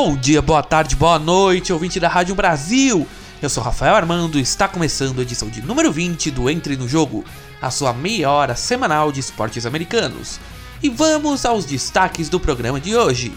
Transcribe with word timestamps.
Bom 0.00 0.14
dia, 0.14 0.40
boa 0.40 0.62
tarde, 0.62 0.94
boa 0.94 1.18
noite, 1.18 1.72
ouvinte 1.72 1.98
da 1.98 2.08
Rádio 2.08 2.32
Brasil. 2.32 3.04
Eu 3.42 3.48
sou 3.48 3.60
Rafael 3.60 3.96
Armando 3.96 4.38
e 4.38 4.42
está 4.42 4.68
começando 4.68 5.18
a 5.18 5.22
edição 5.22 5.48
de 5.48 5.60
número 5.60 5.90
20 5.90 6.30
do 6.30 6.48
Entre 6.48 6.76
no 6.76 6.88
Jogo, 6.88 7.24
a 7.60 7.68
sua 7.68 7.92
meia 7.92 8.30
hora 8.30 8.54
semanal 8.54 9.10
de 9.10 9.18
esportes 9.18 9.66
americanos. 9.66 10.38
E 10.80 10.88
vamos 10.88 11.44
aos 11.44 11.64
destaques 11.64 12.28
do 12.28 12.38
programa 12.38 12.80
de 12.80 12.94
hoje. 12.94 13.32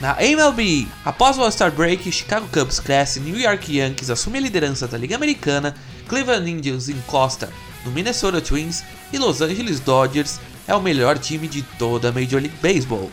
Na 0.00 0.16
MLB, 0.18 0.88
após 1.04 1.36
o 1.36 1.42
All-Star 1.42 1.70
Break, 1.70 2.10
Chicago 2.10 2.48
Cubs 2.50 2.80
cresce, 2.80 3.20
New 3.20 3.38
York 3.38 3.76
Yankees 3.76 4.08
assume 4.08 4.38
a 4.38 4.40
liderança 4.40 4.88
da 4.88 4.96
Liga 4.96 5.14
Americana, 5.14 5.74
Cleveland 6.08 6.50
Indians 6.50 6.88
encosta 6.88 7.50
no 7.86 7.92
Minnesota 7.92 8.40
Twins 8.40 8.84
e 9.12 9.18
Los 9.18 9.40
Angeles 9.40 9.78
Dodgers 9.80 10.40
é 10.66 10.74
o 10.74 10.82
melhor 10.82 11.16
time 11.18 11.46
de 11.46 11.62
toda 11.62 12.08
a 12.08 12.12
Major 12.12 12.42
League 12.42 12.56
Baseball. 12.60 13.10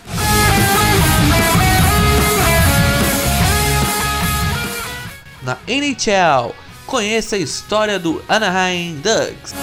Na 5.44 5.58
NHL, 5.68 6.56
conheça 6.88 7.36
a 7.36 7.40
história 7.40 8.00
do 8.00 8.24
Anaheim 8.28 8.96
Ducks. 9.02 9.54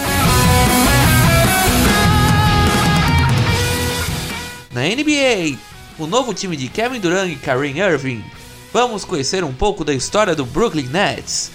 Na 4.71 4.83
NBA, 4.83 5.59
o 5.99 6.07
novo 6.07 6.33
time 6.33 6.57
de 6.57 6.69
Kevin 6.69 7.01
Durant 7.01 7.33
e 7.33 7.35
Kyrie 7.35 7.81
Irving. 7.81 8.23
Vamos 8.73 9.05
conhecer 9.05 9.43
um 9.43 9.53
pouco 9.53 9.85
da 9.85 9.93
história 9.93 10.37
do 10.37 10.47
Brooklyn 10.47 10.87
Nets. 10.87 11.51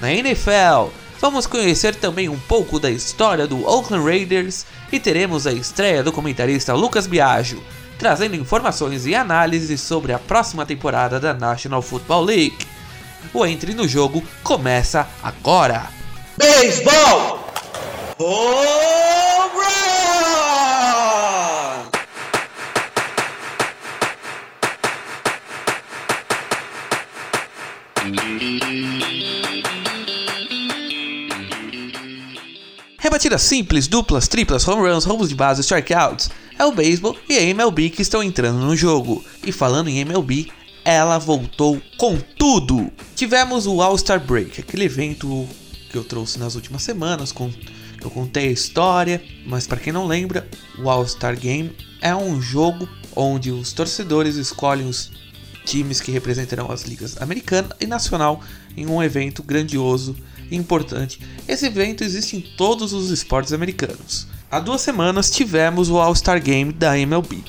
Na 0.00 0.12
NFL, 0.12 0.92
vamos 1.20 1.46
conhecer 1.46 1.94
também 1.94 2.28
um 2.28 2.38
pouco 2.38 2.78
da 2.78 2.90
história 2.90 3.46
do 3.46 3.64
Oakland 3.66 4.04
Raiders 4.04 4.66
e 4.90 4.98
teremos 4.98 5.46
a 5.46 5.52
estreia 5.52 6.02
do 6.02 6.12
comentarista 6.12 6.74
Lucas 6.74 7.06
Biagio, 7.06 7.62
trazendo 7.98 8.36
informações 8.36 9.06
e 9.06 9.14
análises 9.14 9.80
sobre 9.80 10.12
a 10.12 10.18
próxima 10.18 10.64
temporada 10.64 11.18
da 11.18 11.34
National 11.34 11.82
Football 11.82 12.24
League. 12.24 12.58
O 13.34 13.44
Entre 13.44 13.74
no 13.74 13.86
Jogo 13.86 14.22
começa 14.42 15.08
agora! 15.22 15.90
Beisebol! 16.36 17.46
Home 18.18 19.50
run! 19.54 20.57
Rebatidas 33.00 33.42
simples, 33.42 33.86
duplas, 33.86 34.26
triplas, 34.26 34.66
home 34.66 34.88
runs, 34.88 35.04
roubos 35.04 35.28
de 35.28 35.34
base, 35.36 35.60
strikeouts. 35.60 36.30
É 36.58 36.64
o 36.64 36.72
beisebol 36.72 37.16
e 37.28 37.38
a 37.38 37.42
MLB 37.42 37.90
que 37.90 38.02
estão 38.02 38.20
entrando 38.24 38.58
no 38.58 38.74
jogo. 38.74 39.24
E 39.44 39.52
falando 39.52 39.88
em 39.88 40.00
MLB, 40.00 40.50
ela 40.84 41.16
voltou 41.16 41.80
com 41.96 42.18
tudo. 42.18 42.90
Tivemos 43.14 43.68
o 43.68 43.80
All-Star 43.80 44.18
Break, 44.18 44.60
aquele 44.60 44.86
evento 44.86 45.48
que 45.88 45.96
eu 45.96 46.02
trouxe 46.02 46.40
nas 46.40 46.56
últimas 46.56 46.82
semanas, 46.82 47.30
com 47.30 47.52
eu 48.02 48.10
contei 48.10 48.48
a 48.48 48.52
história, 48.52 49.22
mas 49.46 49.66
para 49.66 49.78
quem 49.78 49.92
não 49.92 50.06
lembra, 50.06 50.48
o 50.76 50.90
All-Star 50.90 51.38
Game 51.38 51.76
é 52.00 52.14
um 52.14 52.42
jogo 52.42 52.88
onde 53.14 53.52
os 53.52 53.72
torcedores 53.72 54.34
escolhem 54.34 54.88
os 54.88 55.12
times 55.64 56.00
que 56.00 56.10
representarão 56.10 56.70
as 56.70 56.82
ligas 56.82 57.20
americana 57.20 57.68
e 57.80 57.86
nacional 57.86 58.42
em 58.76 58.86
um 58.86 59.00
evento 59.00 59.42
grandioso 59.42 60.16
e 60.50 60.56
importante. 60.56 61.20
Esse 61.46 61.66
evento 61.66 62.04
existe 62.04 62.36
em 62.36 62.40
todos 62.40 62.92
os 62.92 63.10
esportes 63.10 63.52
americanos. 63.52 64.26
Há 64.50 64.60
duas 64.60 64.80
semanas 64.80 65.30
tivemos 65.30 65.90
o 65.90 65.98
All-Star 65.98 66.42
Game 66.42 66.72
da 66.72 66.98
MLB. 66.98 67.42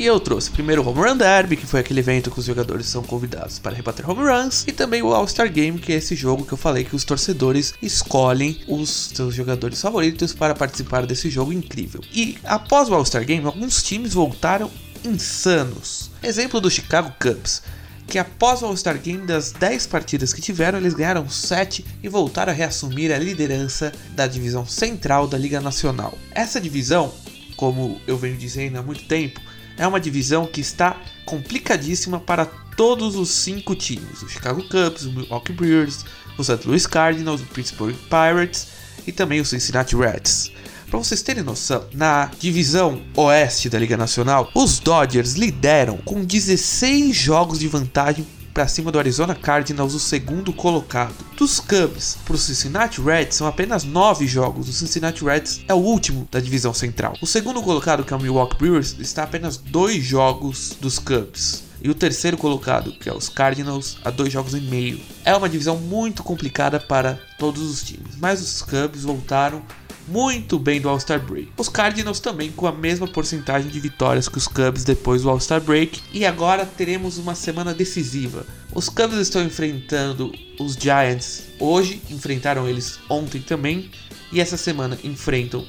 E 0.00 0.06
eu 0.06 0.18
trouxe 0.18 0.50
primeiro 0.50 0.82
o 0.82 0.88
Home 0.88 0.98
Run 0.98 1.16
Derby, 1.18 1.58
que 1.58 1.66
foi 1.66 1.80
aquele 1.80 2.00
evento 2.00 2.30
que 2.30 2.38
os 2.38 2.46
jogadores 2.46 2.86
são 2.86 3.02
convidados 3.02 3.58
para 3.58 3.76
rebater 3.76 4.08
home 4.08 4.22
runs, 4.22 4.64
e 4.66 4.72
também 4.72 5.02
o 5.02 5.12
All-Star 5.12 5.52
Game, 5.52 5.78
que 5.78 5.92
é 5.92 5.96
esse 5.96 6.16
jogo 6.16 6.46
que 6.46 6.54
eu 6.54 6.56
falei 6.56 6.84
que 6.84 6.96
os 6.96 7.04
torcedores 7.04 7.74
escolhem 7.82 8.58
os 8.66 9.10
seus 9.14 9.34
jogadores 9.34 9.78
favoritos 9.78 10.32
para 10.32 10.54
participar 10.54 11.04
desse 11.04 11.28
jogo 11.28 11.52
incrível. 11.52 12.00
E 12.14 12.38
após 12.44 12.88
o 12.88 12.94
All-Star 12.94 13.26
Game, 13.26 13.44
alguns 13.44 13.82
times 13.82 14.14
voltaram 14.14 14.70
insanos. 15.04 16.10
Exemplo 16.22 16.62
do 16.62 16.70
Chicago 16.70 17.12
Cubs, 17.20 17.62
que 18.10 18.18
após 18.18 18.60
o 18.60 18.66
All-Star 18.66 18.98
Game 18.98 19.24
das 19.24 19.52
10 19.52 19.86
partidas 19.86 20.32
que 20.32 20.40
tiveram, 20.42 20.78
eles 20.78 20.94
ganharam 20.94 21.30
7 21.30 21.84
e 22.02 22.08
voltaram 22.08 22.52
a 22.52 22.54
reassumir 22.54 23.14
a 23.14 23.18
liderança 23.18 23.92
da 24.16 24.26
divisão 24.26 24.66
central 24.66 25.28
da 25.28 25.38
Liga 25.38 25.60
Nacional. 25.60 26.18
Essa 26.32 26.60
divisão, 26.60 27.14
como 27.56 28.00
eu 28.08 28.18
venho 28.18 28.36
dizendo 28.36 28.78
há 28.78 28.82
muito 28.82 29.04
tempo, 29.04 29.40
é 29.78 29.86
uma 29.86 30.00
divisão 30.00 30.44
que 30.44 30.60
está 30.60 31.00
complicadíssima 31.24 32.18
para 32.18 32.46
todos 32.76 33.14
os 33.14 33.30
cinco 33.30 33.76
times: 33.76 34.22
o 34.22 34.28
Chicago 34.28 34.60
Cubs, 34.64 35.04
o 35.04 35.12
Milwaukee 35.12 35.52
Brewers, 35.52 36.04
o 36.36 36.42
St. 36.42 36.66
Louis 36.66 36.88
Cardinals, 36.88 37.40
o 37.40 37.46
Pittsburgh 37.46 37.94
Pirates 38.08 38.66
e 39.06 39.12
também 39.12 39.40
o 39.40 39.44
Cincinnati 39.44 39.94
Reds. 39.94 40.50
Para 40.90 40.98
vocês 40.98 41.22
terem 41.22 41.44
noção, 41.44 41.84
na 41.94 42.32
divisão 42.36 43.00
oeste 43.14 43.70
da 43.70 43.78
Liga 43.78 43.96
Nacional, 43.96 44.50
os 44.52 44.80
Dodgers 44.80 45.34
lideram 45.34 45.98
com 45.98 46.24
16 46.24 47.14
jogos 47.14 47.60
de 47.60 47.68
vantagem 47.68 48.26
para 48.52 48.66
cima 48.66 48.90
do 48.90 48.98
Arizona 48.98 49.32
Cardinals, 49.32 49.94
o 49.94 50.00
segundo 50.00 50.52
colocado. 50.52 51.14
Dos 51.38 51.60
Cubs 51.60 52.18
para 52.24 52.34
o 52.34 52.38
Cincinnati 52.38 53.00
Reds 53.00 53.36
são 53.36 53.46
apenas 53.46 53.84
9 53.84 54.26
jogos. 54.26 54.68
O 54.68 54.72
Cincinnati 54.72 55.24
Reds 55.24 55.60
é 55.68 55.72
o 55.72 55.76
último 55.76 56.26
da 56.28 56.40
divisão 56.40 56.74
central. 56.74 57.14
O 57.22 57.26
segundo 57.26 57.62
colocado, 57.62 58.02
que 58.02 58.12
é 58.12 58.16
o 58.16 58.20
Milwaukee 58.20 58.58
Brewers, 58.58 58.96
está 58.98 59.22
a 59.22 59.26
apenas 59.26 59.56
2 59.56 60.02
jogos 60.02 60.76
dos 60.80 60.98
Cubs. 60.98 61.70
E 61.80 61.88
o 61.88 61.94
terceiro 61.94 62.36
colocado, 62.36 62.92
que 62.92 63.08
é 63.08 63.14
os 63.14 63.28
Cardinals, 63.28 63.96
a 64.04 64.10
dois 64.10 64.30
jogos 64.30 64.52
e 64.54 64.60
meio. 64.60 65.00
É 65.24 65.34
uma 65.34 65.48
divisão 65.48 65.78
muito 65.78 66.22
complicada 66.22 66.78
para 66.78 67.18
todos 67.38 67.62
os 67.62 67.82
times, 67.82 68.16
mas 68.18 68.42
os 68.42 68.60
Cubs 68.60 69.02
voltaram 69.02 69.62
muito 70.10 70.58
bem 70.58 70.80
do 70.80 70.88
All-Star 70.88 71.20
Break. 71.20 71.52
Os 71.56 71.68
Cardinals 71.68 72.18
também 72.18 72.50
com 72.50 72.66
a 72.66 72.72
mesma 72.72 73.06
porcentagem 73.06 73.70
de 73.70 73.78
vitórias 73.78 74.28
que 74.28 74.38
os 74.38 74.48
Cubs 74.48 74.82
depois 74.82 75.22
do 75.22 75.30
All-Star 75.30 75.60
Break. 75.60 76.02
E 76.12 76.26
agora 76.26 76.66
teremos 76.66 77.16
uma 77.16 77.34
semana 77.36 77.72
decisiva. 77.72 78.44
Os 78.74 78.88
Cubs 78.88 79.18
estão 79.18 79.42
enfrentando 79.42 80.32
os 80.58 80.74
Giants 80.74 81.44
hoje, 81.60 82.02
enfrentaram 82.10 82.68
eles 82.68 82.98
ontem 83.08 83.40
também. 83.40 83.88
E 84.32 84.40
essa 84.40 84.56
semana 84.56 84.98
enfrentam 85.04 85.64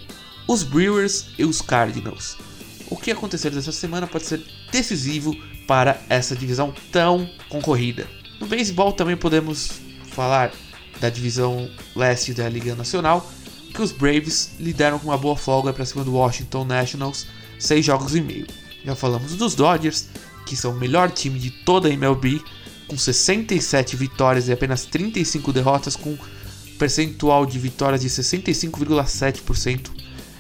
os 0.48 0.64
Brewers 0.64 1.28
e 1.38 1.46
os 1.46 1.62
Cardinals. 1.62 2.36
O 2.90 2.98
que 2.98 3.12
acontecer 3.12 3.52
dessa 3.52 3.72
semana 3.72 4.08
pode 4.08 4.26
ser 4.26 4.44
decisivo 4.72 5.36
para 5.68 6.02
essa 6.10 6.36
divisão 6.36 6.74
tão 6.92 7.30
concorrida. 7.48 8.08
No 8.40 8.48
beisebol 8.48 8.92
também 8.92 9.16
podemos 9.16 9.72
falar 10.12 10.52
da 11.00 11.10
divisão 11.10 11.70
leste 11.96 12.34
da 12.34 12.50
Liga 12.50 12.76
Nacional, 12.76 13.32
que 13.72 13.82
os 13.82 13.92
Braves 13.92 14.52
lideram 14.60 15.00
com 15.00 15.08
uma 15.08 15.18
boa 15.18 15.36
folga 15.36 15.74
para 15.74 15.86
cima 15.86 16.04
do 16.04 16.14
Washington 16.14 16.66
Nationals, 16.66 17.26
6 17.58 17.86
jogos 17.86 18.16
e 18.16 18.22
meio. 18.22 18.48
Já 18.84 18.96
falamos 18.96 19.36
dos 19.36 19.56
Dodgers, 19.56 20.08
que 20.46 20.56
são 20.56 20.72
o 20.72 20.78
melhor 20.78 21.12
time 21.12 21.40
de 21.40 21.52
toda 21.52 21.88
a 21.88 21.92
MLB, 21.92 22.42
com 22.88 22.98
67 22.98 23.96
vitórias 23.96 24.48
e 24.48 24.52
apenas 24.52 24.86
35 24.86 25.54
derrotas, 25.54 25.96
com 25.96 26.18
percentual 26.78 27.46
de 27.46 27.60
vitórias 27.60 28.02
de 28.02 28.10
65,7%. 28.10 29.92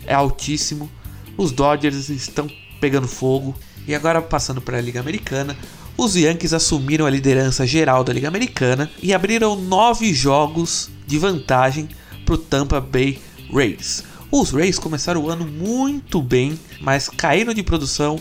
É 0.06 0.13
altíssimo. 0.13 0.92
Os 1.38 1.52
Dodgers 1.52 2.09
estão 2.09 2.50
pegando 2.80 3.08
fogo. 3.08 3.56
E 3.88 3.96
agora 3.96 4.22
passando 4.22 4.62
para 4.62 4.78
a 4.78 4.81
Liga 4.81 5.00
Americana, 5.00 5.58
os 5.98 6.16
Yankees 6.16 6.53
assumiram 6.53 7.06
a 7.06 7.09
liderança 7.09 7.66
geral 7.66 8.03
da 8.03 8.12
Liga 8.12 8.28
Americana 8.28 8.90
e 9.02 9.13
abriram 9.13 9.56
nove 9.56 10.13
jogos 10.13 10.90
de 11.06 11.18
vantagem 11.18 11.88
para 12.31 12.36
o 12.36 12.38
Tampa 12.38 12.80
Bay 12.80 13.19
Rays. 13.51 14.04
Os 14.31 14.51
Rays 14.51 14.80
começaram 14.80 15.22
o 15.22 15.30
ano 15.30 15.45
muito 15.45 16.22
bem, 16.22 16.57
mas 16.80 17.10
caíram 17.10 17.54
de 17.54 17.62
produção 17.62 18.18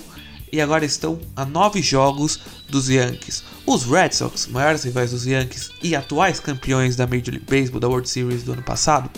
e 0.53 0.61
agora 0.61 0.85
estão 0.85 1.21
a 1.37 1.45
nove 1.45 1.81
jogos 1.81 2.41
dos 2.69 2.89
Yankees. 2.89 3.45
Os 3.65 3.85
Red 3.85 4.11
Sox, 4.11 4.49
maiores 4.49 4.83
rivais 4.83 5.13
dos 5.13 5.27
Yankees 5.27 5.71
e 5.81 5.95
atuais 5.95 6.41
campeões 6.41 6.97
da 6.97 7.07
Major 7.07 7.31
League 7.31 7.47
Baseball 7.49 7.79
da 7.79 7.87
World 7.87 8.09
Series 8.09 8.43
do 8.43 8.53
ano 8.53 8.63
passado, 8.63 9.09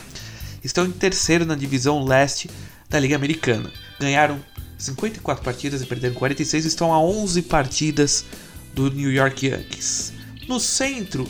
estão 0.63 0.85
em 0.85 0.91
terceiro 0.91 1.47
na 1.47 1.55
divisão 1.55 2.05
leste 2.05 2.51
da 2.91 3.01
Liga 3.01 3.17
Americana. 3.17 3.73
Ganharam 3.99 4.39
54 4.77 5.43
partidas 5.43 5.81
e 5.81 5.87
perderam 5.87 6.15
46, 6.17 6.67
estão 6.67 6.93
a 6.93 7.01
11 7.03 7.41
partidas 7.43 8.27
do 8.75 8.91
New 8.91 9.11
York 9.11 9.47
Yankees. 9.47 10.13
No 10.47 10.61
centro 10.61 11.27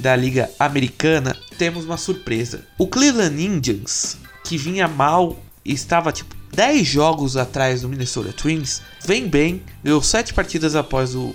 da 0.00 0.16
Liga 0.16 0.50
Americana, 0.58 1.36
temos 1.58 1.84
uma 1.84 1.96
surpresa. 1.96 2.64
O 2.78 2.86
Cleveland 2.86 3.40
Indians, 3.40 4.16
que 4.44 4.56
vinha 4.56 4.88
mal 4.88 5.38
estava 5.64 6.10
tipo 6.10 6.34
10 6.52 6.86
jogos 6.86 7.36
atrás 7.36 7.82
do 7.82 7.88
Minnesota 7.88 8.32
Twins, 8.32 8.82
vem 9.04 9.28
bem, 9.28 9.62
ganhou 9.84 10.02
7 10.02 10.34
partidas 10.34 10.74
após 10.74 11.14
o, 11.14 11.34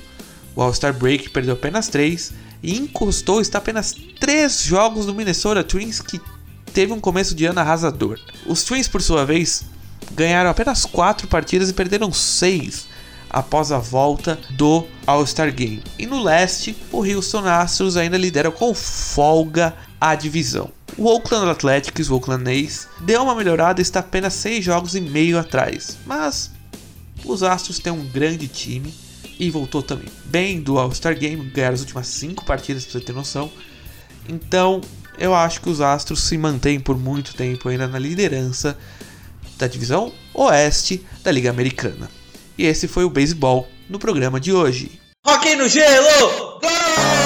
o 0.56 0.62
All-Star 0.62 0.94
Break, 0.94 1.30
perdeu 1.30 1.54
apenas 1.54 1.88
3 1.88 2.34
e 2.62 2.76
encostou, 2.76 3.40
está 3.40 3.60
apenas 3.60 3.96
3 4.20 4.62
jogos 4.64 5.06
do 5.06 5.14
Minnesota 5.14 5.64
Twins 5.64 6.02
que 6.02 6.20
teve 6.74 6.92
um 6.92 7.00
começo 7.00 7.36
de 7.36 7.46
ano 7.46 7.60
arrasador. 7.60 8.20
Os 8.46 8.64
Twins, 8.64 8.88
por 8.88 9.02
sua 9.02 9.26
vez, 9.26 9.64
ganharam 10.14 10.50
apenas 10.50 10.86
4 10.86 11.28
partidas 11.28 11.70
e 11.70 11.74
perderam 11.74 12.12
6 12.12 12.88
após 13.30 13.72
a 13.72 13.78
volta 13.78 14.40
do 14.52 14.86
All-Star 15.06 15.54
Game. 15.54 15.84
E 15.98 16.06
no 16.06 16.22
leste, 16.22 16.76
o 16.92 17.04
Houston 17.04 17.46
Astros 17.46 17.98
ainda 17.98 18.18
lidera 18.18 18.52
com 18.52 18.74
folga 18.74 19.76
a 20.00 20.16
divisão. 20.16 20.70
O 20.98 21.08
Oakland 21.08 21.50
Athletics, 21.50 22.10
o 22.10 22.16
Oakland 22.16 22.50
A's, 22.50 22.88
deu 23.02 23.24
uma 23.24 23.36
melhorada 23.36 23.82
e 23.82 23.84
está 23.84 24.00
apenas 24.00 24.34
6 24.36 24.64
jogos 24.64 24.96
e 24.96 25.02
meio 25.02 25.38
atrás. 25.38 25.98
Mas 26.06 26.52
os 27.26 27.44
Astros 27.44 27.80
têm 27.80 27.92
um 27.92 28.06
grande 28.06 28.48
time 28.48 28.94
e 29.38 29.50
voltou 29.50 29.82
também 29.82 30.08
bem 30.26 30.62
do 30.62 30.80
All-Star 30.80 31.18
Game, 31.18 31.50
ganharam 31.50 31.74
as 31.74 31.82
últimas 31.82 32.08
5 32.08 32.46
partidas 32.46 32.86
para 32.86 32.94
você 32.94 33.06
ter 33.06 33.14
noção. 33.14 33.52
Então, 34.30 34.82
eu 35.18 35.36
acho 35.36 35.62
que 35.62 35.70
os 35.70 35.82
Astros 35.82 36.24
se 36.24 36.38
mantêm 36.38 36.80
por 36.80 36.98
muito 36.98 37.34
tempo 37.34 37.70
ainda 37.70 37.88
na 37.88 38.00
liderança 38.00 38.78
da 39.58 39.68
divisão 39.68 40.12
oeste 40.34 41.06
da 41.24 41.32
Liga 41.32 41.50
Americana. 41.50 42.10
E 42.58 42.66
esse 42.66 42.88
foi 42.88 43.04
o 43.04 43.10
beisebol 43.10 43.68
no 43.90 44.00
programa 44.00 44.40
de 44.40 44.54
hoje. 44.54 45.00
Rock 45.26 45.56
no 45.56 45.68
gelo! 45.68 46.60
Gol! 46.62 47.25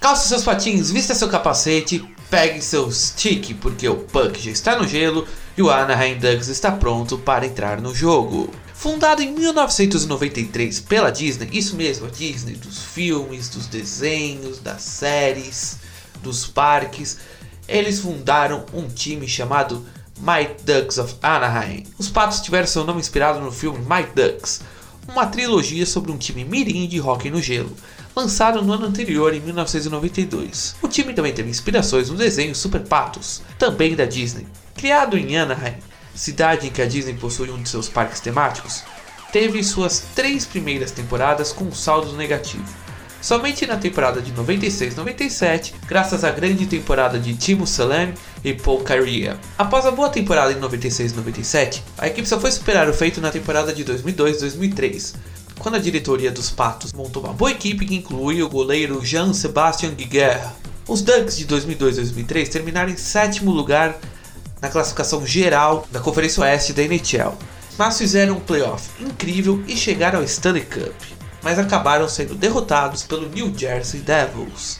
Calce 0.00 0.28
seus 0.28 0.42
patins, 0.42 0.90
vista 0.90 1.14
seu 1.14 1.28
capacete, 1.28 2.04
pegue 2.28 2.60
seu 2.60 2.90
stick, 2.90 3.54
porque 3.54 3.88
o 3.88 3.94
Puck 3.94 4.38
já 4.38 4.50
está 4.50 4.76
no 4.76 4.86
gelo 4.86 5.26
e 5.56 5.62
o 5.62 5.70
Anaheim 5.70 6.18
Ducks 6.18 6.48
está 6.48 6.72
pronto 6.72 7.16
para 7.16 7.46
entrar 7.46 7.80
no 7.80 7.94
jogo. 7.94 8.50
Fundado 8.82 9.22
em 9.22 9.30
1993 9.30 10.80
pela 10.80 11.12
Disney, 11.12 11.48
isso 11.52 11.76
mesmo, 11.76 12.08
a 12.08 12.10
Disney, 12.10 12.56
dos 12.56 12.82
filmes, 12.82 13.48
dos 13.48 13.68
desenhos, 13.68 14.58
das 14.58 14.82
séries, 14.82 15.76
dos 16.20 16.48
parques, 16.48 17.18
eles 17.68 18.00
fundaram 18.00 18.66
um 18.74 18.88
time 18.88 19.28
chamado 19.28 19.86
Mighty 20.18 20.64
Ducks 20.64 20.98
of 20.98 21.14
Anaheim. 21.22 21.86
Os 21.96 22.10
patos 22.10 22.40
tiveram 22.40 22.66
seu 22.66 22.82
nome 22.82 22.98
inspirado 22.98 23.40
no 23.40 23.52
filme 23.52 23.78
Mighty 23.78 24.10
Ducks, 24.16 24.62
uma 25.06 25.26
trilogia 25.26 25.86
sobre 25.86 26.10
um 26.10 26.18
time 26.18 26.44
mirim 26.44 26.88
de 26.88 27.00
hockey 27.00 27.30
no 27.30 27.40
gelo 27.40 27.70
lançado 28.16 28.60
no 28.62 28.72
ano 28.72 28.86
anterior, 28.86 29.32
em 29.32 29.38
1992. 29.38 30.74
O 30.82 30.88
time 30.88 31.14
também 31.14 31.32
teve 31.32 31.48
inspirações 31.48 32.10
no 32.10 32.16
desenho 32.16 32.52
Super 32.52 32.80
Patos, 32.80 33.42
também 33.56 33.94
da 33.94 34.06
Disney. 34.06 34.44
Criado 34.74 35.16
em 35.16 35.38
Anaheim, 35.38 35.76
cidade 36.14 36.66
em 36.66 36.70
que 36.70 36.82
a 36.82 36.86
Disney 36.86 37.14
possui 37.14 37.50
um 37.50 37.62
de 37.62 37.68
seus 37.68 37.88
parques 37.88 38.20
temáticos, 38.20 38.82
teve 39.32 39.62
suas 39.64 40.04
três 40.14 40.44
primeiras 40.44 40.90
temporadas 40.90 41.52
com 41.52 41.64
um 41.64 41.72
saldo 41.72 42.12
negativo. 42.14 42.64
Somente 43.22 43.64
na 43.66 43.76
temporada 43.76 44.20
de 44.20 44.32
96-97, 44.32 45.74
graças 45.86 46.24
à 46.24 46.30
grande 46.32 46.66
temporada 46.66 47.20
de 47.20 47.34
Timo 47.36 47.68
Salem 47.68 48.12
e 48.42 48.52
Paul 48.52 48.80
Carrier. 48.80 49.36
Após 49.56 49.86
a 49.86 49.92
boa 49.92 50.08
temporada 50.08 50.52
em 50.52 50.56
96-97, 50.56 51.82
a 51.96 52.08
equipe 52.08 52.28
só 52.28 52.40
foi 52.40 52.50
superar 52.50 52.88
o 52.88 52.92
feito 52.92 53.20
na 53.20 53.30
temporada 53.30 53.72
de 53.72 53.84
2002-2003, 53.84 55.14
quando 55.60 55.76
a 55.76 55.78
diretoria 55.78 56.32
dos 56.32 56.50
Patos 56.50 56.92
montou 56.92 57.22
uma 57.22 57.32
boa 57.32 57.52
equipe 57.52 57.86
que 57.86 57.94
inclui 57.94 58.42
o 58.42 58.48
goleiro 58.48 59.04
Jean-Sébastien 59.04 59.94
Guiguer. 59.94 60.44
Os 60.88 61.00
Ducks 61.00 61.36
de 61.36 61.46
2002-2003 61.46 62.48
terminaram 62.48 62.90
em 62.90 62.96
sétimo 62.96 63.52
lugar 63.52 64.00
na 64.62 64.68
classificação 64.68 65.26
geral 65.26 65.88
da 65.90 65.98
Conferência 65.98 66.40
Oeste 66.40 66.72
da 66.72 66.82
NHL, 66.84 67.36
mas 67.76 67.98
fizeram 67.98 68.36
um 68.36 68.40
playoff 68.40 68.90
incrível 69.00 69.60
e 69.66 69.76
chegaram 69.76 70.20
ao 70.20 70.24
Stanley 70.24 70.64
Cup, 70.64 70.94
mas 71.42 71.58
acabaram 71.58 72.08
sendo 72.08 72.36
derrotados 72.36 73.02
pelo 73.02 73.28
New 73.28 73.52
Jersey 73.58 74.00
Devils. 74.00 74.78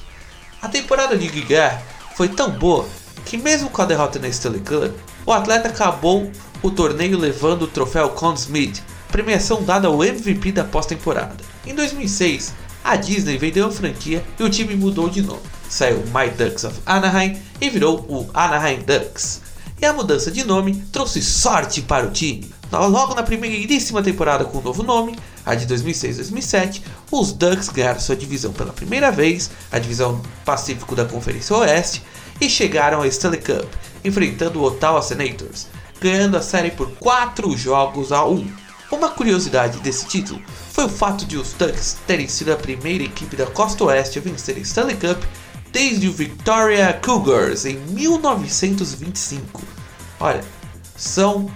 A 0.63 0.69
temporada 0.69 1.19
de 1.19 1.27
Guiguer 1.27 1.83
foi 2.15 2.29
tão 2.29 2.49
boa 2.51 2.87
que 3.25 3.37
mesmo 3.37 3.71
com 3.71 3.83
a 3.83 3.87
derrota 3.87 4.21
na 4.21 4.29
Stanley 4.29 4.61
Cup, 4.61 4.97
o 5.27 5.33
atleta 5.33 5.69
acabou 5.69 6.31
o 6.63 6.71
torneio 6.71 7.19
levando 7.19 7.63
o 7.63 7.67
troféu 7.67 8.11
Conn 8.11 8.35
Smith, 8.35 8.81
premiação 9.11 9.65
dada 9.65 9.89
ao 9.89 10.05
MVP 10.05 10.53
da 10.53 10.63
pós-temporada. 10.63 11.37
Em 11.67 11.75
2006, 11.75 12.53
a 12.85 12.95
Disney 12.95 13.37
vendeu 13.37 13.67
a 13.67 13.73
franquia 13.73 14.25
e 14.39 14.45
o 14.45 14.51
time 14.51 14.77
mudou 14.77 15.09
de 15.09 15.23
nome. 15.23 15.43
Saiu 15.69 16.05
My 16.07 16.31
Ducks 16.31 16.63
of 16.65 16.79
Anaheim 16.87 17.41
e 17.61 17.69
virou 17.69 18.07
o 18.09 18.29
Anaheim 18.33 18.81
Ducks. 18.81 19.42
E 19.83 19.85
a 19.85 19.93
mudança 19.93 20.31
de 20.31 20.45
nome 20.45 20.77
trouxe 20.93 21.21
sorte 21.21 21.83
para 21.83 22.07
o 22.07 22.13
time. 22.13 22.49
Logo 22.71 23.17
na 23.17 23.23
primeiríssima 23.25 24.01
temporada 24.01 24.45
com 24.45 24.59
o 24.59 24.63
novo 24.63 24.85
nome, 24.85 25.19
a 25.45 25.57
de 25.57 25.67
2006-2007, 25.67 26.83
os 27.11 27.33
Ducks 27.33 27.69
ganharam 27.69 27.99
sua 27.99 28.15
divisão 28.15 28.53
pela 28.53 28.73
primeira 28.73 29.11
vez, 29.11 29.51
a 29.73 29.81
divisão 29.81 30.23
Pacífico 30.45 30.95
da 30.95 31.05
Conferência 31.05 31.57
Oeste, 31.57 32.01
e 32.41 32.49
chegaram 32.49 32.99
ao 32.99 33.07
Stanley 33.07 33.41
Cup, 33.41 33.69
enfrentando 34.05 34.61
o 34.61 34.63
Ottawa 34.63 35.03
Senators, 35.03 35.67
ganhando 36.01 36.37
a 36.37 36.43
série 36.43 36.71
por 36.71 36.89
4 36.93 37.57
jogos 37.57 38.13
a 38.13 38.25
1. 38.25 38.63
Uma 38.93 39.09
curiosidade 39.09 39.81
desse 39.81 40.07
título 40.07 40.41
foi 40.71 40.85
o 40.85 40.89
fato 40.89 41.27
de 41.27 41.37
os 41.37 41.55
Ducks 41.55 41.97
terem 42.07 42.29
sido 42.29 42.53
a 42.53 42.57
primeira 42.57 43.03
equipe 43.03 43.35
da 43.35 43.47
costa 43.47 43.83
oeste 43.83 44.21
a 44.21 44.23
vencer 44.23 44.57
a 44.59 44.61
Stanley 44.61 44.97
Cup 44.97 45.25
desde 45.73 46.07
o 46.07 46.13
Victoria 46.13 46.93
Cougars 47.03 47.65
em 47.65 47.77
1925. 47.79 49.63
Olha, 50.21 50.45
são 50.95 51.51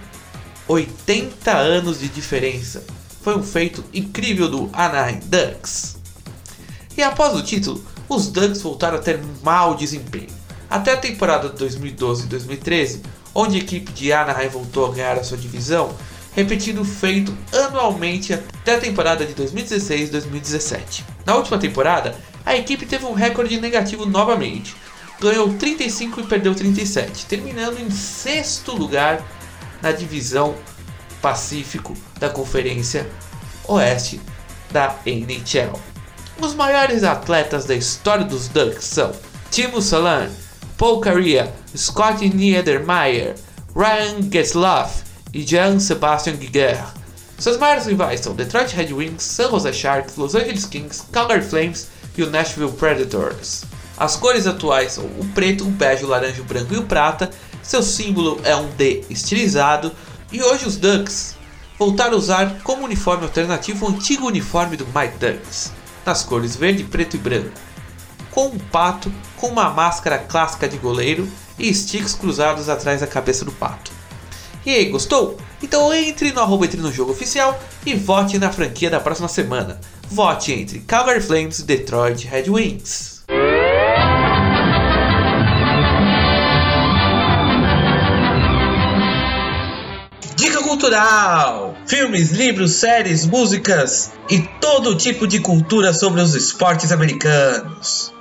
80 0.67 1.51
anos 1.55 1.99
de 1.99 2.09
diferença. 2.09 2.83
Foi 3.21 3.37
um 3.37 3.43
feito 3.43 3.83
incrível 3.93 4.49
do 4.49 4.69
Anaheim 4.73 5.19
Ducks. 5.19 5.97
E 6.97 7.03
após 7.03 7.35
o 7.35 7.43
título, 7.43 7.85
os 8.09 8.27
Ducks 8.27 8.61
voltaram 8.61 8.97
a 8.97 9.01
ter 9.01 9.19
mau 9.43 9.75
desempenho. 9.75 10.35
Até 10.67 10.93
a 10.93 10.97
temporada 10.97 11.49
de 11.49 11.55
2012 11.55 12.23
e 12.23 12.27
2013, 12.27 13.01
onde 13.35 13.57
a 13.57 13.59
equipe 13.59 13.91
de 13.91 14.11
Anaheim 14.11 14.49
voltou 14.49 14.87
a 14.87 14.93
ganhar 14.93 15.17
a 15.17 15.23
sua 15.23 15.37
divisão, 15.37 15.95
repetindo 16.35 16.81
o 16.81 16.85
feito 16.85 17.35
anualmente 17.53 18.33
até 18.33 18.75
a 18.75 18.79
temporada 18.79 19.25
de 19.25 19.33
2016-2017. 19.35 21.03
Na 21.25 21.35
última 21.35 21.57
temporada, 21.57 22.15
a 22.47 22.55
equipe 22.55 22.85
teve 22.85 23.05
um 23.05 23.11
recorde 23.11 23.59
negativo 23.59 24.05
novamente. 24.05 24.73
Ganhou 25.19 25.53
35 25.53 26.21
e 26.21 26.23
perdeu 26.23 26.55
37, 26.55 27.25
terminando 27.25 27.77
em 27.77 27.91
sexto 27.91 28.71
lugar 28.71 29.21
na 29.81 29.91
divisão 29.91 30.55
Pacífico 31.21 31.93
da 32.17 32.29
Conferência 32.29 33.05
Oeste 33.67 34.21
da 34.71 34.95
NHL. 35.05 35.77
Os 36.39 36.53
maiores 36.53 37.03
atletas 37.03 37.65
da 37.65 37.75
história 37.75 38.23
dos 38.23 38.47
Ducks 38.47 38.85
são 38.85 39.11
Timo 39.51 39.81
Salan, 39.81 40.29
Paul 40.77 41.01
Carrier, 41.01 41.51
Scott 41.75 42.29
Niedermayer, 42.29 43.35
Ryan 43.75 44.21
Getzlaff 44.31 45.03
e 45.33 45.41
Jean 45.43 45.81
Sebastian 45.81 46.37
Guiguer. 46.37 46.81
Seus 47.37 47.57
maiores 47.57 47.87
rivais 47.87 48.21
são 48.21 48.33
Detroit 48.33 48.73
Red 48.73 48.93
Wings, 48.93 49.23
San 49.23 49.49
Jose 49.49 49.73
Sharks, 49.73 50.15
Los 50.15 50.33
Angeles 50.33 50.65
Kings, 50.65 51.03
Calgary 51.11 51.41
Flames 51.41 51.96
e 52.17 52.23
o 52.23 52.29
Nashville 52.29 52.71
Predators. 52.71 53.63
As 53.97 54.15
cores 54.15 54.45
atuais 54.45 54.93
são 54.93 55.05
o 55.05 55.25
preto, 55.33 55.63
o 55.63 55.71
bege, 55.71 56.05
o 56.05 56.07
laranja, 56.07 56.41
o 56.41 56.45
branco 56.45 56.73
e 56.73 56.77
o 56.77 56.83
prata. 56.83 57.29
Seu 57.63 57.81
símbolo 57.81 58.39
é 58.43 58.55
um 58.55 58.69
D 58.69 59.03
estilizado 59.09 59.91
e 60.31 60.41
hoje 60.41 60.67
os 60.67 60.77
Ducks 60.77 61.35
voltaram 61.79 62.13
a 62.13 62.17
usar 62.17 62.61
como 62.63 62.85
uniforme 62.85 63.23
alternativo 63.23 63.85
o 63.85 63.89
antigo 63.89 64.27
uniforme 64.27 64.77
do 64.77 64.85
Mike 64.85 65.17
Ducks, 65.19 65.71
nas 66.05 66.23
cores 66.23 66.55
verde, 66.55 66.83
preto 66.83 67.15
e 67.15 67.19
branco, 67.19 67.51
com 68.31 68.47
um 68.47 68.57
pato 68.57 69.11
com 69.35 69.47
uma 69.47 69.69
máscara 69.69 70.17
clássica 70.17 70.67
de 70.67 70.77
goleiro 70.77 71.27
e 71.57 71.73
sticks 71.73 72.13
cruzados 72.13 72.69
atrás 72.69 73.01
da 73.01 73.07
cabeça 73.07 73.43
do 73.45 73.51
pato. 73.51 73.91
E 74.65 74.71
aí, 74.71 74.89
gostou? 74.89 75.37
Então 75.61 75.93
entre 75.93 76.31
no 76.31 76.41
arroba 76.41 76.65
entre 76.65 76.81
no 76.81 76.91
jogo 76.91 77.11
oficial 77.11 77.57
e 77.85 77.95
vote 77.95 78.37
na 78.37 78.51
franquia 78.51 78.89
da 78.89 78.99
próxima 78.99 79.27
semana. 79.27 79.79
Vote 80.09 80.53
entre 80.53 80.79
Calgary 80.79 81.21
Flames 81.21 81.59
e 81.59 81.63
Detroit 81.63 82.23
Red 82.25 82.49
Wings. 82.49 83.23
Dica 90.35 90.61
cultural: 90.63 91.75
filmes, 91.85 92.31
livros, 92.31 92.71
séries, 92.73 93.25
músicas 93.25 94.11
e 94.29 94.39
todo 94.61 94.95
tipo 94.95 95.27
de 95.27 95.39
cultura 95.39 95.93
sobre 95.93 96.21
os 96.21 96.33
esportes 96.35 96.91
americanos. 96.91 98.13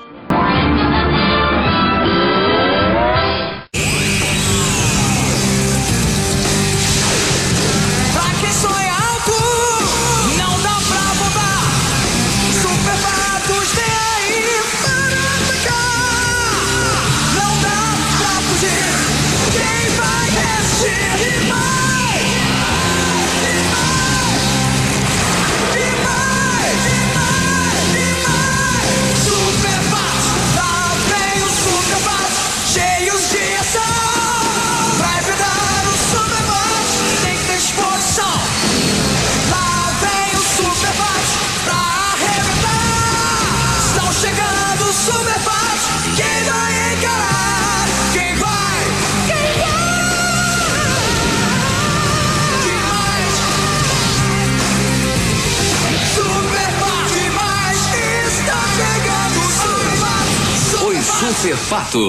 Super. 61.57 62.09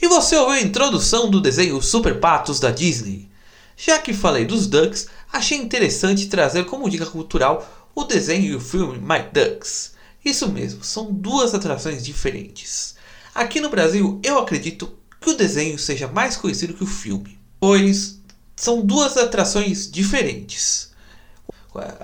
E 0.00 0.06
você 0.06 0.36
ouviu 0.36 0.54
a 0.54 0.60
introdução 0.60 1.28
do 1.28 1.40
desenho 1.40 1.82
Super 1.82 2.20
Patos 2.20 2.60
da 2.60 2.70
Disney. 2.70 3.28
Já 3.76 3.98
que 3.98 4.14
falei 4.14 4.44
dos 4.44 4.66
Ducks, 4.66 5.08
achei 5.32 5.58
interessante 5.58 6.28
trazer 6.28 6.64
como 6.64 6.88
dica 6.88 7.06
cultural 7.06 7.90
o 7.94 8.04
desenho 8.04 8.52
e 8.52 8.54
o 8.54 8.60
filme 8.60 8.98
My 8.98 9.28
Ducks. 9.32 9.94
Isso 10.24 10.48
mesmo, 10.48 10.84
são 10.84 11.12
duas 11.12 11.54
atrações 11.54 12.04
diferentes. 12.04 12.94
Aqui 13.34 13.60
no 13.60 13.70
Brasil, 13.70 14.20
eu 14.24 14.38
acredito 14.38 14.92
que 15.20 15.30
o 15.30 15.36
desenho 15.36 15.78
seja 15.78 16.06
mais 16.08 16.36
conhecido 16.36 16.74
que 16.74 16.84
o 16.84 16.86
filme, 16.86 17.38
pois 17.58 18.20
são 18.54 18.80
duas 18.84 19.16
atrações 19.16 19.90
diferentes. 19.90 20.92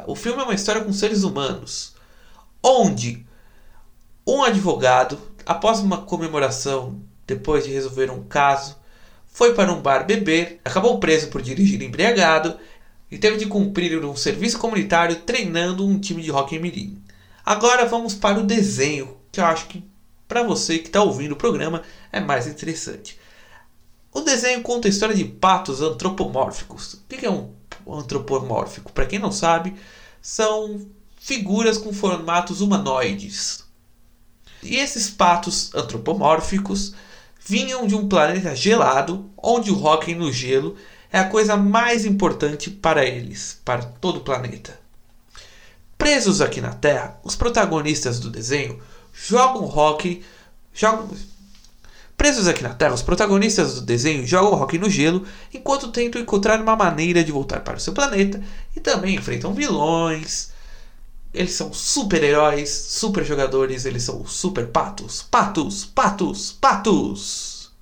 O 0.07 0.15
filme 0.15 0.41
é 0.41 0.45
uma 0.45 0.55
história 0.55 0.83
com 0.85 0.93
seres 0.93 1.23
humanos, 1.23 1.95
onde 2.63 3.27
um 4.27 4.43
advogado, 4.43 5.19
após 5.47 5.81
uma 5.81 5.99
comemoração, 5.99 7.01
depois 7.27 7.65
de 7.65 7.71
resolver 7.71 8.11
um 8.11 8.23
caso, 8.25 8.77
foi 9.27 9.55
para 9.55 9.73
um 9.73 9.81
bar 9.81 10.07
beber, 10.07 10.61
acabou 10.65 10.99
preso 11.01 11.29
por 11.29 11.43
dirigir 11.43 11.83
embriagado 11.83 12.57
e 13.11 13.19
teve 13.19 13.37
de 13.37 13.47
cumprir 13.47 14.05
um 14.05 14.17
serviço 14.17 14.59
comunitário 14.59 15.17
treinando 15.17 15.87
um 15.87 15.99
time 15.99 16.23
de 16.23 16.31
hockey 16.31 16.59
mirim. 16.59 17.03
Agora 17.45 17.85
vamos 17.85 18.15
para 18.15 18.39
o 18.39 18.47
desenho, 18.47 19.17
que 19.31 19.41
eu 19.41 19.45
acho 19.45 19.67
que 19.67 19.85
para 20.27 20.43
você 20.43 20.79
que 20.79 20.87
está 20.87 21.03
ouvindo 21.03 21.33
o 21.33 21.37
programa 21.37 21.83
é 22.11 22.21
mais 22.21 22.47
interessante. 22.47 23.19
O 24.13 24.21
desenho 24.21 24.63
conta 24.63 24.87
a 24.87 24.91
história 24.91 25.15
de 25.15 25.25
patos 25.25 25.81
antropomórficos. 25.81 26.95
O 26.95 26.99
que 27.09 27.27
é 27.27 27.31
um 27.31 27.51
antropomórfico? 27.87 28.93
Para 28.93 29.07
quem 29.07 29.19
não 29.19 29.33
sabe, 29.33 29.75
são 30.23 30.87
figuras 31.19 31.77
com 31.77 31.93
formatos 31.93 32.61
humanoides. 32.61 33.64
E 34.65 34.77
esses 34.77 35.11
patos 35.11 35.75
antropomórficos 35.75 36.95
vinham 37.47 37.87
de 37.87 37.95
um 37.95 38.09
planeta 38.09 38.57
gelado, 38.57 39.31
onde 39.37 39.71
o 39.71 39.83
hóquei 39.83 40.15
no 40.15 40.33
gelo 40.33 40.77
é 41.13 41.19
a 41.19 41.29
coisa 41.29 41.57
mais 41.57 42.05
importante 42.05 42.71
para 42.71 43.05
eles, 43.05 43.61
para 43.65 43.83
todo 43.83 44.17
o 44.17 44.25
planeta. 44.25 44.79
Presos 45.97 46.41
aqui 46.41 46.61
na 46.61 46.73
Terra, 46.73 47.19
os 47.23 47.37
protagonistas 47.37 48.19
do 48.19 48.31
desenho 48.31 48.81
jogam 49.13 49.65
hóquei, 49.65 50.25
jogam 50.73 51.09
Presos 52.17 52.47
aqui 52.47 52.63
na 52.63 52.73
Terra, 52.73 52.95
os 52.95 53.03
protagonistas 53.03 53.75
do 53.75 53.81
desenho 53.81 54.27
jogam 54.27 54.53
hóquei 54.53 54.79
no 54.79 54.89
gelo 54.89 55.27
enquanto 55.53 55.91
tentam 55.91 56.23
encontrar 56.23 56.61
uma 56.61 56.77
maneira 56.77 57.25
de 57.25 57.33
voltar 57.33 57.61
para 57.61 57.77
o 57.77 57.81
seu 57.81 57.93
planeta 57.93 58.41
e 58.75 58.81
também 58.81 59.17
enfrentam 59.17 59.53
vilões. 59.53 60.54
Eles 61.35 61.53
são 61.53 61.73
super-heróis, 61.73 62.71
super 62.71 63.25
jogadores, 63.25 63.85
eles 63.85 64.05
são 64.05 64.25
super 64.25 64.69
patos. 64.69 65.23
Patos, 65.23 65.85
patos, 65.85 66.53
patos! 66.53 67.73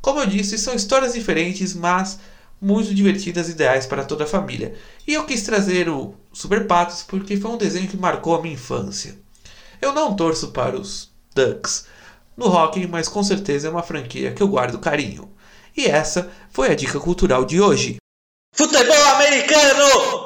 Como 0.00 0.20
eu 0.20 0.26
disse, 0.26 0.56
são 0.56 0.72
histórias 0.72 1.14
diferentes, 1.14 1.74
mas 1.74 2.20
muito 2.60 2.94
divertidas 2.94 3.48
e 3.48 3.52
ideais 3.52 3.86
para 3.86 4.04
toda 4.04 4.22
a 4.22 4.28
família. 4.28 4.76
E 5.04 5.14
eu 5.14 5.24
quis 5.24 5.42
trazer 5.42 5.88
o 5.88 6.14
Super 6.32 6.66
Patos 6.68 7.02
porque 7.02 7.36
foi 7.36 7.50
um 7.50 7.58
desenho 7.58 7.88
que 7.88 7.96
marcou 7.96 8.36
a 8.36 8.40
minha 8.40 8.54
infância. 8.54 9.18
Eu 9.82 9.92
não 9.92 10.14
torço 10.14 10.52
para 10.52 10.78
os 10.78 11.10
Ducks 11.34 11.86
no 12.36 12.46
hockey, 12.46 12.86
mas 12.86 13.08
com 13.08 13.22
certeza 13.22 13.66
é 13.66 13.70
uma 13.70 13.82
franquia 13.82 14.32
que 14.32 14.42
eu 14.42 14.48
guardo 14.48 14.78
carinho. 14.78 15.30
E 15.76 15.86
essa 15.86 16.30
foi 16.50 16.70
a 16.70 16.74
dica 16.74 17.00
cultural 17.00 17.44
de 17.44 17.60
hoje. 17.60 17.96
Futebol 18.54 19.04
americano! 19.16 20.25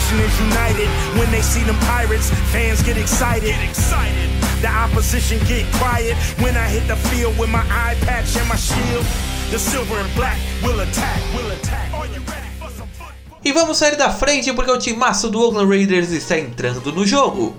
Nation 0.00 0.20
is 0.20 0.40
united. 0.40 0.88
When 1.18 1.30
they 1.30 1.42
see 1.42 1.62
them 1.62 1.76
pirates, 1.80 2.30
fans 2.52 2.82
get 2.82 2.96
excited. 2.96 3.50
Get 3.50 3.68
excited. 3.68 4.30
The 4.62 4.68
opposition 4.68 5.38
get 5.46 5.66
quiet 5.74 6.16
when 6.40 6.56
I 6.56 6.68
hit 6.68 6.88
the 6.88 6.96
field 6.96 7.38
with 7.38 7.50
my 7.50 7.64
eye 7.68 7.96
patch 8.00 8.34
and 8.36 8.48
my 8.48 8.56
shield. 8.56 9.04
The 9.50 9.58
silver 9.58 9.98
and 9.98 10.14
black 10.14 10.38
will 10.62 10.80
attack, 10.80 11.20
will 11.34 11.50
attack. 11.50 11.92
Are 11.92 12.06
you 12.06 12.20
ready? 12.20 12.48
E 13.44 13.52
vamos 13.52 13.76
sair 13.78 13.96
da 13.96 14.10
frente 14.10 14.52
porque 14.54 14.70
o 14.70 14.78
timaço 14.78 15.28
do 15.28 15.40
Oakland 15.40 15.68
Raiders 15.68 16.10
está 16.12 16.38
entrando 16.38 16.92
no 16.92 17.06
jogo. 17.06 17.54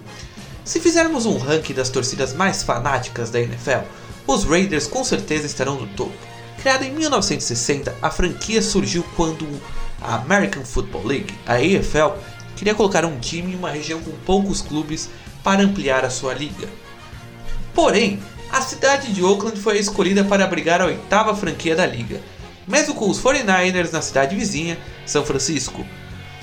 Se 0.63 0.79
fizermos 0.79 1.25
um 1.25 1.37
ranking 1.37 1.73
das 1.73 1.89
torcidas 1.89 2.33
mais 2.33 2.63
fanáticas 2.63 3.29
da 3.29 3.39
NFL, 3.39 3.85
os 4.25 4.45
Raiders 4.45 4.87
com 4.87 5.03
certeza 5.03 5.45
estarão 5.45 5.75
no 5.75 5.87
topo. 5.87 6.13
Criada 6.59 6.85
em 6.85 6.91
1960, 6.91 7.95
a 8.01 8.09
franquia 8.09 8.61
surgiu 8.61 9.03
quando 9.15 9.47
a 10.01 10.15
American 10.15 10.65
Football 10.65 11.05
League, 11.05 11.33
a 11.45 11.55
AFL, 11.55 12.17
queria 12.55 12.75
colocar 12.75 13.05
um 13.05 13.19
time 13.19 13.53
em 13.53 13.55
uma 13.55 13.71
região 13.71 14.01
com 14.01 14.11
poucos 14.25 14.61
clubes 14.61 15.09
para 15.43 15.61
ampliar 15.61 16.05
a 16.05 16.09
sua 16.09 16.33
liga. 16.33 16.67
Porém, 17.73 18.19
a 18.51 18.61
cidade 18.61 19.13
de 19.13 19.23
Oakland 19.23 19.59
foi 19.59 19.77
escolhida 19.77 20.23
para 20.23 20.43
abrigar 20.43 20.81
a 20.81 20.85
oitava 20.85 21.35
franquia 21.35 21.75
da 21.75 21.85
liga, 21.85 22.21
mesmo 22.67 22.93
com 22.93 23.09
os 23.09 23.21
49ers 23.21 23.91
na 23.91 24.01
cidade 24.01 24.35
vizinha, 24.35 24.77
São 25.05 25.25
Francisco. 25.25 25.85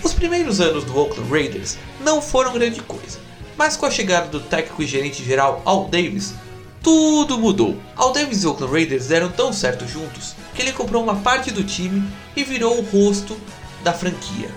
Os 0.02 0.12
primeiros 0.12 0.60
anos 0.60 0.84
do 0.84 0.96
Oakland 0.96 1.30
Raiders 1.30 1.76
não 2.00 2.22
foram 2.22 2.52
grande 2.52 2.80
coisa, 2.80 3.18
mas 3.56 3.76
com 3.76 3.86
a 3.86 3.90
chegada 3.90 4.28
do 4.28 4.40
técnico 4.40 4.82
e 4.82 4.86
gerente 4.86 5.24
geral 5.24 5.60
Al 5.64 5.86
Davis, 5.86 6.34
tudo 6.82 7.38
mudou. 7.38 7.76
Al 7.96 8.12
Davis 8.12 8.42
e 8.42 8.46
Oakland 8.46 8.72
Raiders 8.72 9.08
deram 9.08 9.30
tão 9.30 9.52
certo 9.52 9.86
juntos 9.86 10.34
que 10.54 10.62
ele 10.62 10.72
comprou 10.72 11.02
uma 11.02 11.16
parte 11.16 11.50
do 11.50 11.64
time 11.64 12.08
e 12.34 12.44
virou 12.44 12.78
o 12.78 12.82
rosto 12.82 13.38
da 13.82 13.92
franquia. 13.92 14.48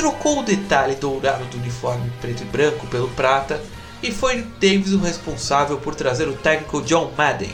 Trocou 0.00 0.38
o 0.38 0.42
detalhe 0.42 0.94
dourado 0.94 1.44
do 1.44 1.58
uniforme 1.58 2.10
preto 2.22 2.42
e 2.42 2.46
branco 2.46 2.86
pelo 2.86 3.08
prata 3.08 3.60
e 4.02 4.10
foi 4.10 4.46
Davis 4.58 4.94
o 4.94 4.98
responsável 4.98 5.76
por 5.76 5.94
trazer 5.94 6.26
o 6.26 6.32
técnico 6.32 6.80
John 6.80 7.12
Madden. 7.18 7.52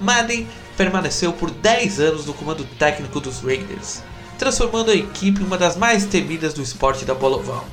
Madden 0.00 0.48
permaneceu 0.76 1.32
por 1.32 1.48
10 1.48 2.00
anos 2.00 2.26
no 2.26 2.34
comando 2.34 2.64
técnico 2.76 3.20
dos 3.20 3.38
Raiders, 3.38 4.02
transformando 4.36 4.90
a 4.90 4.96
equipe 4.96 5.40
em 5.40 5.46
uma 5.46 5.56
das 5.56 5.76
mais 5.76 6.04
temidas 6.06 6.52
do 6.52 6.60
esporte 6.60 7.04
da 7.04 7.14
bola 7.14 7.36
oval. 7.36 7.64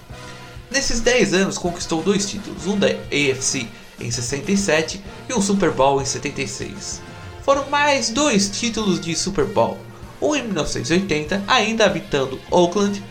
Nesses 0.69 1.01
10 1.01 1.33
anos 1.33 1.57
conquistou 1.57 2.03
dois 2.03 2.29
títulos, 2.29 2.67
um 2.67 2.77
da 2.77 2.89
AFC 2.89 3.67
em 3.99 4.11
67 4.11 5.01
e 5.27 5.33
um 5.33 5.41
Super 5.41 5.71
Bowl 5.71 5.99
em 5.99 6.05
76. 6.05 7.01
Foram 7.41 7.67
mais 7.71 8.11
dois 8.11 8.47
títulos 8.47 9.01
de 9.01 9.15
Super 9.15 9.45
Bowl, 9.45 9.79
um 10.21 10.35
em 10.35 10.43
1980, 10.43 11.43
ainda 11.47 11.87
habitando 11.87 12.39
Oakland, 12.51 13.01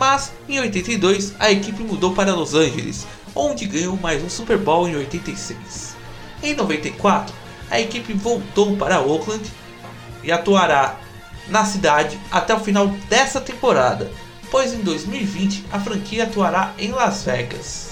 mas 0.00 0.32
em 0.48 0.58
82 0.58 1.34
a 1.38 1.52
equipe 1.52 1.82
mudou 1.82 2.14
para 2.14 2.34
Los 2.34 2.54
Angeles, 2.54 3.06
onde 3.34 3.66
ganhou 3.66 3.98
mais 3.98 4.24
um 4.24 4.30
Super 4.30 4.56
Bowl 4.56 4.88
em 4.88 4.96
86. 4.96 5.94
Em 6.42 6.54
94, 6.54 7.34
a 7.70 7.78
equipe 7.78 8.14
voltou 8.14 8.78
para 8.78 9.02
Oakland 9.02 9.44
e 10.24 10.32
atuará 10.32 10.98
na 11.48 11.66
cidade 11.66 12.18
até 12.32 12.54
o 12.54 12.60
final 12.60 12.88
dessa 13.10 13.42
temporada, 13.42 14.10
pois 14.50 14.72
em 14.72 14.80
2020 14.80 15.66
a 15.70 15.78
franquia 15.78 16.24
atuará 16.24 16.72
em 16.78 16.92
Las 16.92 17.22
Vegas. 17.24 17.90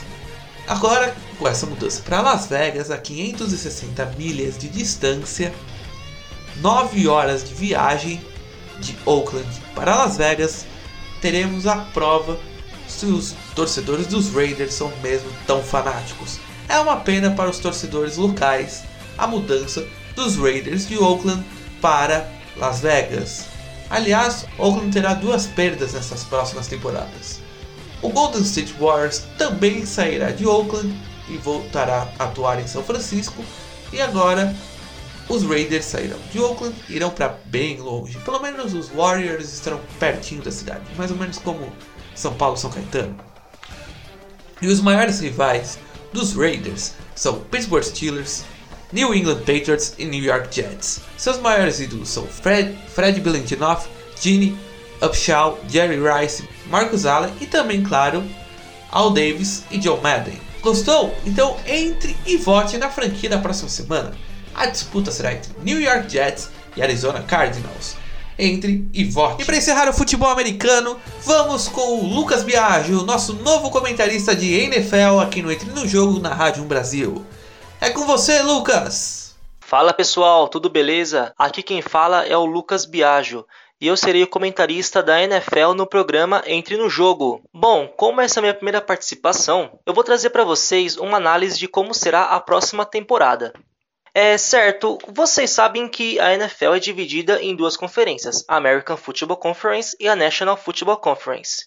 Agora, 0.66 1.14
com 1.38 1.46
essa 1.46 1.66
mudança 1.66 2.00
para 2.02 2.22
Las 2.22 2.46
Vegas, 2.46 2.90
a 2.90 2.96
560 2.96 4.14
milhas 4.18 4.56
de 4.56 4.70
distância, 4.70 5.52
9 6.56 7.06
horas 7.06 7.46
de 7.46 7.52
viagem 7.52 8.18
de 8.80 8.96
Oakland 9.04 9.48
para 9.74 9.94
Las 9.94 10.16
Vegas, 10.16 10.64
teremos 11.20 11.66
a 11.66 11.76
prova 11.76 12.38
se 12.86 13.06
os 13.06 13.34
torcedores 13.54 14.06
dos 14.06 14.32
Raiders 14.32 14.74
são 14.74 14.92
mesmo 15.02 15.30
tão 15.46 15.62
fanáticos. 15.62 16.38
É 16.68 16.78
uma 16.78 16.96
pena 16.96 17.30
para 17.30 17.50
os 17.50 17.58
torcedores 17.58 18.16
locais 18.16 18.82
a 19.16 19.26
mudança 19.26 19.84
dos 20.14 20.36
Raiders 20.36 20.86
de 20.86 20.98
Oakland 20.98 21.44
para 21.80 22.28
Las 22.56 22.80
Vegas. 22.80 23.46
Aliás, 23.90 24.46
Oakland 24.58 24.92
terá 24.92 25.14
duas 25.14 25.46
perdas 25.46 25.94
nessas 25.94 26.24
próximas 26.24 26.66
temporadas. 26.66 27.40
O 28.02 28.10
Golden 28.10 28.42
State 28.42 28.74
Warriors 28.78 29.24
também 29.36 29.84
sairá 29.84 30.30
de 30.30 30.46
Oakland 30.46 30.94
e 31.28 31.36
voltará 31.36 32.08
a 32.18 32.24
atuar 32.24 32.60
em 32.60 32.66
São 32.66 32.82
Francisco. 32.82 33.44
E 33.92 34.00
agora 34.00 34.54
os 35.28 35.44
Raiders 35.44 35.84
sairão 35.84 36.18
de 36.32 36.40
Oakland 36.40 36.74
e 36.88 36.96
irão 36.96 37.10
para 37.10 37.38
bem 37.46 37.78
longe. 37.78 38.18
Pelo 38.18 38.40
menos 38.40 38.72
os 38.72 38.88
Warriors 38.88 39.52
estarão 39.52 39.80
pertinho 39.98 40.42
da 40.42 40.50
cidade, 40.50 40.82
mais 40.96 41.10
ou 41.10 41.16
menos 41.16 41.38
como 41.38 41.72
São 42.14 42.34
Paulo 42.34 42.56
São 42.56 42.70
Caetano. 42.70 43.16
E 44.60 44.66
os 44.66 44.80
maiores 44.80 45.20
rivais 45.20 45.78
dos 46.12 46.34
Raiders 46.34 46.94
são 47.14 47.40
Pittsburgh 47.40 47.84
Steelers, 47.84 48.44
New 48.92 49.14
England 49.14 49.40
Patriots 49.40 49.94
e 49.98 50.04
New 50.04 50.22
York 50.22 50.54
Jets. 50.54 51.00
Seus 51.16 51.38
maiores 51.38 51.78
ídolos 51.78 52.08
são 52.08 52.26
Fred, 52.26 52.76
Fred 52.94 53.20
Billentinoff, 53.20 53.88
Gene 54.20 54.58
Upshaw, 55.02 55.58
Jerry 55.68 55.98
Rice, 56.00 56.48
Marcus 56.66 57.06
Allen 57.06 57.32
e 57.40 57.46
também, 57.46 57.82
claro, 57.82 58.24
Al 58.90 59.10
Davis 59.10 59.64
e 59.70 59.80
Joe 59.80 60.00
Madden. 60.00 60.40
Gostou? 60.62 61.14
Então 61.24 61.56
entre 61.66 62.16
e 62.26 62.36
vote 62.36 62.78
na 62.78 62.90
franquia 62.90 63.30
da 63.30 63.38
próxima 63.38 63.68
semana. 63.68 64.12
A 64.58 64.66
disputa 64.66 65.12
será 65.12 65.32
entre 65.32 65.52
New 65.62 65.80
York 65.80 66.10
Jets 66.10 66.50
e 66.76 66.82
Arizona 66.82 67.22
Cardinals. 67.22 67.96
Entre 68.36 68.88
e 68.92 69.04
vote. 69.04 69.40
E 69.40 69.44
para 69.44 69.56
encerrar 69.56 69.88
o 69.88 69.92
futebol 69.92 70.28
americano, 70.28 71.00
vamos 71.22 71.68
com 71.68 72.00
o 72.00 72.04
Lucas 72.04 72.42
Biagio, 72.42 73.04
nosso 73.04 73.34
novo 73.34 73.70
comentarista 73.70 74.34
de 74.34 74.52
NFL 74.52 75.20
aqui 75.22 75.42
no 75.42 75.52
Entre 75.52 75.70
no 75.70 75.86
Jogo 75.86 76.18
na 76.18 76.34
Rádio 76.34 76.64
1 76.64 76.66
Brasil. 76.66 77.24
É 77.80 77.90
com 77.90 78.04
você, 78.04 78.42
Lucas! 78.42 79.36
Fala 79.60 79.92
pessoal, 79.92 80.48
tudo 80.48 80.68
beleza? 80.68 81.32
Aqui 81.38 81.62
quem 81.62 81.80
fala 81.80 82.26
é 82.26 82.36
o 82.36 82.44
Lucas 82.44 82.84
Biagio 82.84 83.46
e 83.80 83.86
eu 83.86 83.96
serei 83.96 84.24
o 84.24 84.28
comentarista 84.28 85.00
da 85.00 85.22
NFL 85.22 85.74
no 85.76 85.86
programa 85.86 86.42
Entre 86.46 86.76
no 86.76 86.90
Jogo. 86.90 87.40
Bom, 87.54 87.86
como 87.86 88.20
essa 88.20 88.38
é 88.38 88.40
a 88.40 88.42
minha 88.42 88.54
primeira 88.54 88.80
participação, 88.80 89.78
eu 89.86 89.94
vou 89.94 90.02
trazer 90.02 90.30
para 90.30 90.42
vocês 90.42 90.96
uma 90.96 91.16
análise 91.16 91.56
de 91.56 91.68
como 91.68 91.94
será 91.94 92.24
a 92.24 92.40
próxima 92.40 92.84
temporada. 92.84 93.52
É 94.14 94.38
certo, 94.38 94.98
vocês 95.08 95.50
sabem 95.50 95.88
que 95.88 96.18
a 96.18 96.34
NFL 96.34 96.74
é 96.74 96.78
dividida 96.80 97.42
em 97.42 97.54
duas 97.54 97.76
conferências, 97.76 98.44
a 98.48 98.56
American 98.56 98.96
Football 98.96 99.36
Conference 99.36 99.96
e 100.00 100.08
a 100.08 100.16
National 100.16 100.56
Football 100.56 100.96
Conference. 100.96 101.66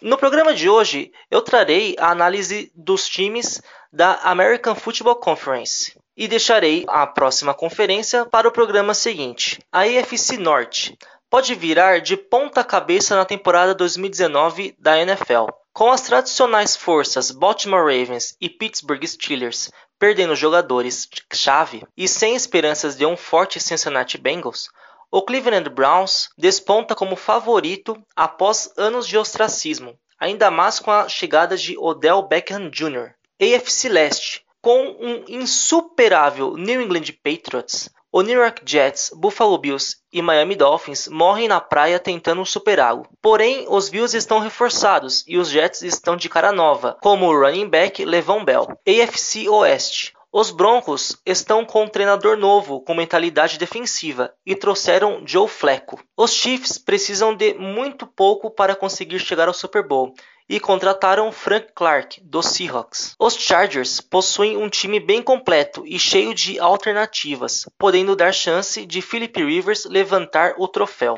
No 0.00 0.18
programa 0.18 0.52
de 0.52 0.68
hoje, 0.68 1.12
eu 1.30 1.40
trarei 1.40 1.94
a 1.98 2.10
análise 2.10 2.72
dos 2.74 3.08
times 3.08 3.62
da 3.92 4.14
American 4.22 4.74
Football 4.74 5.16
Conference 5.16 5.96
e 6.16 6.26
deixarei 6.28 6.84
a 6.88 7.06
próxima 7.06 7.54
conferência 7.54 8.26
para 8.26 8.48
o 8.48 8.52
programa 8.52 8.94
seguinte, 8.94 9.60
a 9.70 9.82
AFC 9.82 10.36
Norte. 10.36 10.98
Pode 11.30 11.54
virar 11.54 12.00
de 12.00 12.16
ponta 12.16 12.62
cabeça 12.62 13.16
na 13.16 13.24
temporada 13.24 13.74
2019 13.74 14.74
da 14.78 14.98
NFL. 14.98 15.46
Com 15.72 15.90
as 15.90 16.02
tradicionais 16.02 16.76
forças 16.76 17.30
Baltimore 17.30 17.80
Ravens 17.80 18.36
e 18.38 18.50
Pittsburgh 18.50 19.06
Steelers 19.06 19.70
perdendo 20.02 20.34
jogadores-chave 20.34 21.84
e 21.96 22.08
sem 22.08 22.34
esperanças 22.34 22.96
de 22.96 23.06
um 23.06 23.16
forte 23.16 23.60
Cincinnati 23.60 24.18
Bengals, 24.18 24.68
o 25.12 25.22
Cleveland 25.22 25.70
Browns 25.70 26.28
desponta 26.36 26.92
como 26.92 27.14
favorito 27.14 27.96
após 28.16 28.72
anos 28.76 29.06
de 29.06 29.16
ostracismo, 29.16 29.96
ainda 30.18 30.50
mais 30.50 30.80
com 30.80 30.90
a 30.90 31.08
chegada 31.08 31.56
de 31.56 31.78
Odell 31.78 32.20
Beckham 32.20 32.68
Jr. 32.68 33.12
AFC 33.40 33.88
Leste, 33.88 34.44
com 34.60 34.88
um 34.98 35.24
insuperável 35.28 36.56
New 36.56 36.82
England 36.82 37.12
Patriots, 37.22 37.88
o 38.12 38.20
New 38.20 38.38
York 38.38 38.60
Jets, 38.66 39.10
Buffalo 39.14 39.56
Bills 39.56 39.96
e 40.12 40.20
Miami 40.20 40.54
Dolphins 40.54 41.08
morrem 41.08 41.48
na 41.48 41.62
praia 41.62 41.98
tentando 41.98 42.44
superá-lo. 42.44 43.08
Porém, 43.22 43.64
os 43.70 43.88
Bills 43.88 44.14
estão 44.14 44.38
reforçados 44.38 45.24
e 45.26 45.38
os 45.38 45.48
Jets 45.48 45.80
estão 45.80 46.14
de 46.14 46.28
cara 46.28 46.52
nova, 46.52 46.98
como 47.00 47.26
o 47.26 47.40
running 47.40 47.70
back 47.70 48.04
Levon 48.04 48.44
Bell. 48.44 48.68
AFC 48.86 49.48
Oeste. 49.48 50.12
Os 50.30 50.50
Broncos 50.50 51.16
estão 51.24 51.64
com 51.64 51.84
um 51.84 51.88
treinador 51.88 52.36
novo 52.36 52.80
com 52.82 52.94
mentalidade 52.94 53.58
defensiva 53.58 54.32
e 54.44 54.54
trouxeram 54.54 55.22
Joe 55.26 55.48
Flacco. 55.48 55.98
Os 56.16 56.32
Chiefs 56.32 56.76
precisam 56.78 57.34
de 57.34 57.54
muito 57.54 58.06
pouco 58.06 58.50
para 58.50 58.76
conseguir 58.76 59.18
chegar 59.18 59.48
ao 59.48 59.54
Super 59.54 59.86
Bowl 59.86 60.14
e 60.52 60.60
contrataram 60.60 61.32
Frank 61.32 61.68
Clark, 61.74 62.20
dos 62.20 62.44
Seahawks. 62.48 63.14
Os 63.18 63.38
Chargers 63.38 64.02
possuem 64.02 64.54
um 64.54 64.68
time 64.68 65.00
bem 65.00 65.22
completo 65.22 65.82
e 65.86 65.98
cheio 65.98 66.34
de 66.34 66.60
alternativas, 66.60 67.66
podendo 67.78 68.14
dar 68.14 68.34
chance 68.34 68.84
de 68.84 69.00
Philip 69.00 69.42
Rivers 69.42 69.86
levantar 69.86 70.52
o 70.58 70.68
troféu. 70.68 71.16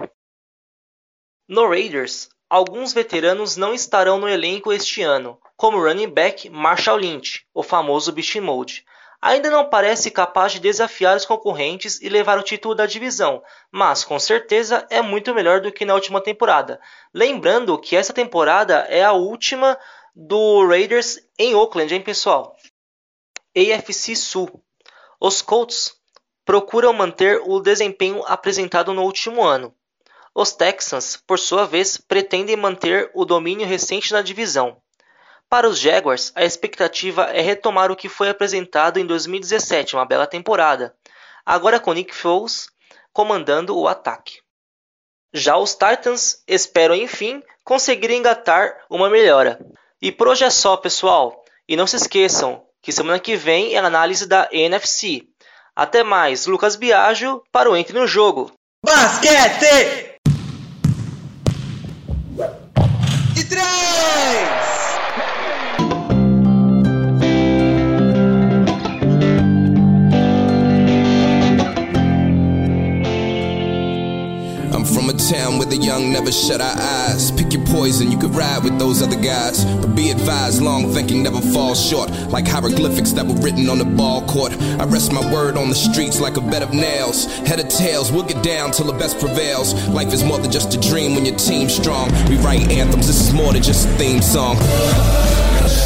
No 1.48 1.68
Raiders, 1.68 2.28
alguns 2.48 2.92
veteranos 2.92 3.56
não 3.56 3.74
estarão 3.74 4.20
no 4.20 4.28
elenco 4.28 4.72
este 4.72 5.02
ano, 5.02 5.36
como 5.56 5.82
running 5.82 6.10
back 6.10 6.48
Marshall 6.48 6.98
Lynch, 6.98 7.44
o 7.52 7.64
famoso 7.64 8.12
Beast 8.12 8.36
Mode. 8.36 8.84
Ainda 9.26 9.48
não 9.48 9.70
parece 9.70 10.10
capaz 10.10 10.52
de 10.52 10.60
desafiar 10.60 11.16
os 11.16 11.24
concorrentes 11.24 11.98
e 12.02 12.10
levar 12.10 12.38
o 12.38 12.42
título 12.42 12.74
da 12.74 12.84
divisão, 12.84 13.42
mas 13.72 14.04
com 14.04 14.18
certeza 14.18 14.86
é 14.90 15.00
muito 15.00 15.34
melhor 15.34 15.62
do 15.62 15.72
que 15.72 15.86
na 15.86 15.94
última 15.94 16.20
temporada. 16.20 16.78
Lembrando 17.14 17.78
que 17.78 17.96
essa 17.96 18.12
temporada 18.12 18.80
é 18.90 19.02
a 19.02 19.12
última 19.12 19.78
do 20.14 20.66
Raiders 20.66 21.18
em 21.38 21.54
Oakland, 21.54 21.94
hein, 21.94 22.02
pessoal? 22.02 22.54
AFC 23.56 24.14
Sul. 24.14 24.62
Os 25.18 25.40
Colts 25.40 25.94
procuram 26.44 26.92
manter 26.92 27.40
o 27.46 27.60
desempenho 27.60 28.22
apresentado 28.26 28.92
no 28.92 29.04
último 29.04 29.42
ano. 29.42 29.74
Os 30.34 30.52
Texans, 30.52 31.16
por 31.16 31.38
sua 31.38 31.64
vez, 31.64 31.96
pretendem 31.96 32.56
manter 32.56 33.10
o 33.14 33.24
domínio 33.24 33.66
recente 33.66 34.12
na 34.12 34.20
divisão. 34.20 34.83
Para 35.54 35.68
os 35.68 35.78
Jaguars, 35.78 36.32
a 36.34 36.44
expectativa 36.44 37.26
é 37.26 37.40
retomar 37.40 37.92
o 37.92 37.94
que 37.94 38.08
foi 38.08 38.28
apresentado 38.28 38.98
em 38.98 39.06
2017, 39.06 39.94
uma 39.94 40.04
bela 40.04 40.26
temporada, 40.26 40.92
agora 41.46 41.78
com 41.78 41.92
Nick 41.92 42.12
Foles 42.12 42.66
comandando 43.12 43.78
o 43.78 43.86
ataque. 43.86 44.40
Já 45.32 45.56
os 45.56 45.76
Titans 45.76 46.42
esperam, 46.48 46.96
enfim, 46.96 47.40
conseguir 47.62 48.10
engatar 48.10 48.84
uma 48.90 49.08
melhora. 49.08 49.64
E 50.02 50.10
por 50.10 50.26
hoje 50.26 50.42
é 50.42 50.50
só, 50.50 50.76
pessoal. 50.76 51.44
E 51.68 51.76
não 51.76 51.86
se 51.86 51.94
esqueçam 51.94 52.66
que 52.82 52.90
semana 52.90 53.20
que 53.20 53.36
vem 53.36 53.74
é 53.74 53.78
a 53.78 53.86
análise 53.86 54.26
da 54.26 54.48
NFC. 54.50 55.22
Até 55.76 56.02
mais, 56.02 56.48
Lucas 56.48 56.74
Biagio 56.74 57.44
para 57.52 57.70
o 57.70 57.76
Entre 57.76 57.96
no 57.96 58.08
Jogo. 58.08 58.50
Basquete! 58.84 60.18
De 63.34 63.48
três! 63.48 64.73
Town 75.30 75.58
where 75.58 75.66
the 75.66 75.76
young 75.76 76.12
never 76.12 76.30
shut 76.30 76.60
our 76.60 76.76
eyes. 76.76 77.30
Pick 77.32 77.52
your 77.52 77.64
poison, 77.66 78.10
you 78.10 78.18
could 78.18 78.34
ride 78.34 78.62
with 78.62 78.78
those 78.78 79.02
other 79.02 79.16
guys. 79.16 79.64
But 79.64 79.94
be 79.94 80.10
advised, 80.10 80.62
long 80.62 80.92
thinking 80.92 81.22
never 81.22 81.40
falls 81.40 81.80
short. 81.82 82.10
Like 82.30 82.46
hieroglyphics 82.46 83.12
that 83.12 83.26
were 83.26 83.34
written 83.34 83.68
on 83.68 83.78
the 83.78 83.84
ball 83.84 84.26
court. 84.26 84.52
I 84.80 84.84
rest 84.84 85.12
my 85.12 85.24
word 85.32 85.56
on 85.56 85.68
the 85.68 85.74
streets 85.74 86.20
like 86.20 86.36
a 86.36 86.40
bed 86.40 86.62
of 86.62 86.72
nails. 86.72 87.26
Head 87.48 87.60
of 87.60 87.68
tails, 87.68 88.12
we'll 88.12 88.24
get 88.24 88.42
down 88.42 88.72
till 88.72 88.86
the 88.86 88.98
best 88.98 89.18
prevails. 89.18 89.74
Life 89.88 90.12
is 90.12 90.22
more 90.24 90.38
than 90.38 90.50
just 90.50 90.74
a 90.74 90.80
dream 90.80 91.14
when 91.14 91.24
your 91.24 91.36
team's 91.36 91.74
strong. 91.74 92.10
We 92.28 92.36
write 92.38 92.70
anthems, 92.70 93.06
this 93.06 93.20
is 93.20 93.32
more 93.32 93.52
than 93.52 93.62
just 93.62 93.88
a 93.88 93.92
theme 93.92 94.20
song. 94.20 94.56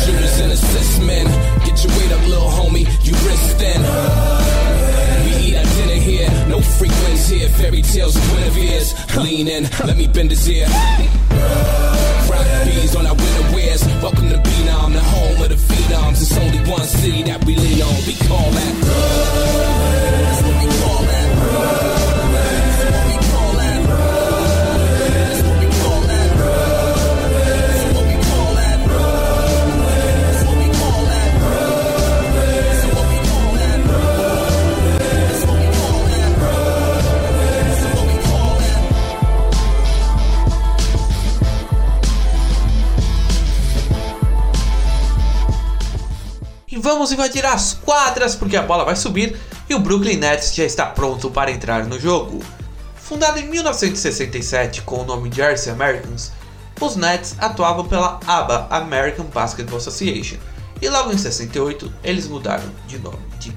Shooters 0.04 0.40
and 0.40 0.52
assist 0.52 1.02
men. 1.02 1.26
Get 1.64 1.84
your 1.84 1.92
weight 1.98 2.12
up, 2.12 2.26
little 2.28 2.50
homie, 2.50 2.86
you 3.04 3.12
risk 3.28 3.58
then. 3.58 4.47
Here, 6.86 7.38
here. 7.38 7.48
Fairy 7.48 7.82
tales 7.82 8.16
of 8.16 8.22
Guinevere's. 8.22 8.94
Lean 9.16 9.48
in, 9.48 9.64
let 9.86 9.96
me 9.96 10.06
bend 10.06 10.30
his 10.30 10.48
ear. 10.48 10.66
Rock 12.30 12.46
bees 12.64 12.94
on 12.94 13.06
our 13.06 13.14
winter 13.14 13.54
wears. 13.54 13.84
Welcome 14.02 14.28
to 14.30 14.38
Phenom, 14.38 14.92
the 14.92 15.00
home 15.00 15.42
of 15.42 15.48
the 15.48 15.56
phenoms. 15.56 16.22
It's 16.22 16.36
only 16.36 16.58
one 16.70 16.84
city 16.84 17.22
that 17.24 17.44
we 17.44 17.56
lean 17.56 17.82
on. 17.82 17.94
We 18.06 18.14
call 18.26 18.50
that. 18.50 20.27
Vamos 46.88 47.12
invadir 47.12 47.44
as 47.44 47.74
quadras 47.74 48.34
porque 48.34 48.56
a 48.56 48.62
bola 48.62 48.82
vai 48.82 48.96
subir 48.96 49.38
e 49.68 49.74
o 49.74 49.78
Brooklyn 49.78 50.16
Nets 50.16 50.54
já 50.54 50.64
está 50.64 50.86
pronto 50.86 51.30
para 51.30 51.50
entrar 51.50 51.84
no 51.84 52.00
jogo. 52.00 52.42
Fundado 52.96 53.38
em 53.38 53.46
1967 53.46 54.80
com 54.82 55.02
o 55.02 55.04
nome 55.04 55.30
Jersey 55.30 55.70
Americans, 55.70 56.32
os 56.80 56.96
Nets 56.96 57.36
atuavam 57.38 57.86
pela 57.86 58.18
ABA 58.26 58.68
American 58.70 59.26
Basketball 59.26 59.76
Association 59.76 60.38
e 60.80 60.88
logo 60.88 61.12
em 61.12 61.18
68 61.18 61.92
eles 62.02 62.26
mudaram 62.26 62.64
de 62.86 62.98
nome 62.98 63.18
de 63.38 63.54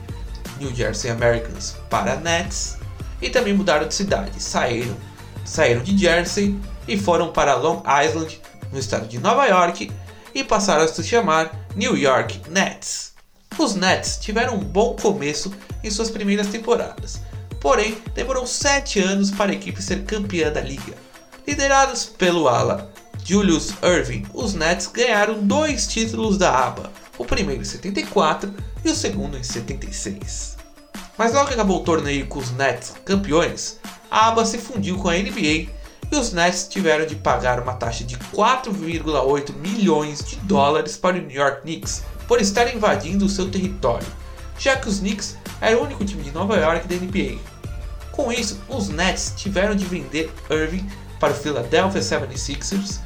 New 0.59 0.75
Jersey 0.75 1.09
Americans 1.09 1.77
para 1.89 2.17
Nets 2.17 2.77
e 3.21 3.29
também 3.29 3.53
mudaram 3.53 3.87
de 3.87 3.93
cidade, 3.93 4.43
saíram, 4.43 4.97
saíram 5.45 5.81
de 5.81 5.97
Jersey 5.97 6.59
e 6.85 6.97
foram 6.97 7.31
para 7.31 7.55
Long 7.55 7.81
Island, 8.05 8.41
no 8.73 8.77
estado 8.77 9.07
de 9.07 9.19
Nova 9.19 9.45
York, 9.45 9.89
e 10.35 10.43
passaram 10.43 10.83
a 10.83 10.87
se 10.89 11.01
chamar 11.01 11.49
New 11.75 11.95
York 11.95 12.41
Nets. 12.49 13.10
Os 13.57 13.75
Nets 13.75 14.17
tiveram 14.17 14.55
um 14.55 14.63
bom 14.63 14.95
começo 14.95 15.53
em 15.83 15.91
suas 15.91 16.09
primeiras 16.09 16.47
temporadas, 16.47 17.21
porém 17.59 17.97
demorou 18.15 18.47
7 18.47 18.99
anos 18.99 19.29
para 19.29 19.51
a 19.51 19.55
equipe 19.55 19.81
ser 19.81 20.03
campeã 20.03 20.51
da 20.51 20.61
liga. 20.61 20.93
Liderados 21.45 22.05
pelo 22.05 22.47
ala 22.47 22.91
Julius 23.23 23.73
Irving, 23.83 24.25
os 24.33 24.53
Nets 24.53 24.87
ganharam 24.87 25.43
dois 25.43 25.85
títulos 25.85 26.37
da 26.37 26.51
ABA, 26.51 26.91
o 27.17 27.25
primeiro 27.25 27.61
em 27.61 27.65
74 27.65 28.53
e 28.83 28.89
o 28.89 28.95
segundo 28.95 29.37
em 29.37 29.43
76. 29.43 30.57
Mas 31.17 31.33
logo 31.33 31.47
que 31.47 31.53
acabou 31.53 31.81
o 31.81 31.83
torneio 31.83 32.25
com 32.27 32.39
os 32.39 32.51
Nets 32.51 32.93
campeões, 33.05 33.79
a 34.09 34.29
ABA 34.29 34.45
se 34.45 34.57
fundiu 34.57 34.97
com 34.97 35.09
a 35.09 35.13
NBA 35.13 35.67
e 36.11 36.15
os 36.15 36.33
Nets 36.33 36.67
tiveram 36.67 37.05
de 37.05 37.15
pagar 37.15 37.61
uma 37.61 37.73
taxa 37.73 38.03
de 38.03 38.17
4,8 38.17 39.53
milhões 39.55 40.23
de 40.23 40.35
dólares 40.37 40.97
para 40.97 41.17
o 41.17 41.21
New 41.21 41.31
York 41.31 41.61
Knicks 41.61 42.03
por 42.31 42.39
estar 42.39 42.73
invadindo 42.73 43.25
o 43.25 43.29
seu 43.29 43.51
território, 43.51 44.07
já 44.57 44.77
que 44.77 44.87
os 44.87 44.99
Knicks 44.99 45.35
eram 45.59 45.81
o 45.81 45.83
único 45.83 46.05
time 46.05 46.23
de 46.23 46.31
Nova 46.31 46.55
York 46.55 46.87
da 46.87 46.95
NBA. 46.95 47.37
Com 48.13 48.31
isso, 48.31 48.57
os 48.69 48.87
Nets 48.87 49.33
tiveram 49.35 49.75
de 49.75 49.83
vender 49.83 50.33
Irving 50.49 50.89
para 51.19 51.33
o 51.33 51.35
Philadelphia 51.35 51.99
76ers 51.99 53.01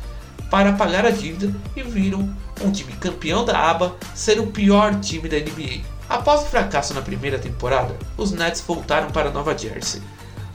para 0.52 0.74
pagar 0.74 1.08
a 1.08 1.10
dívida 1.10 1.52
e 1.76 1.82
viram 1.82 2.32
um 2.62 2.72
time 2.72 2.94
campeão 2.94 3.44
da 3.44 3.58
ABA 3.58 3.96
ser 4.14 4.40
o 4.40 4.46
pior 4.46 5.00
time 5.00 5.28
da 5.28 5.38
NBA. 5.38 5.82
Após 6.08 6.44
o 6.44 6.46
fracasso 6.46 6.94
na 6.94 7.02
primeira 7.02 7.40
temporada, 7.40 7.98
os 8.16 8.32
Nets 8.32 8.62
voltaram 8.62 9.10
para 9.10 9.32
Nova 9.32 9.58
Jersey, 9.58 10.04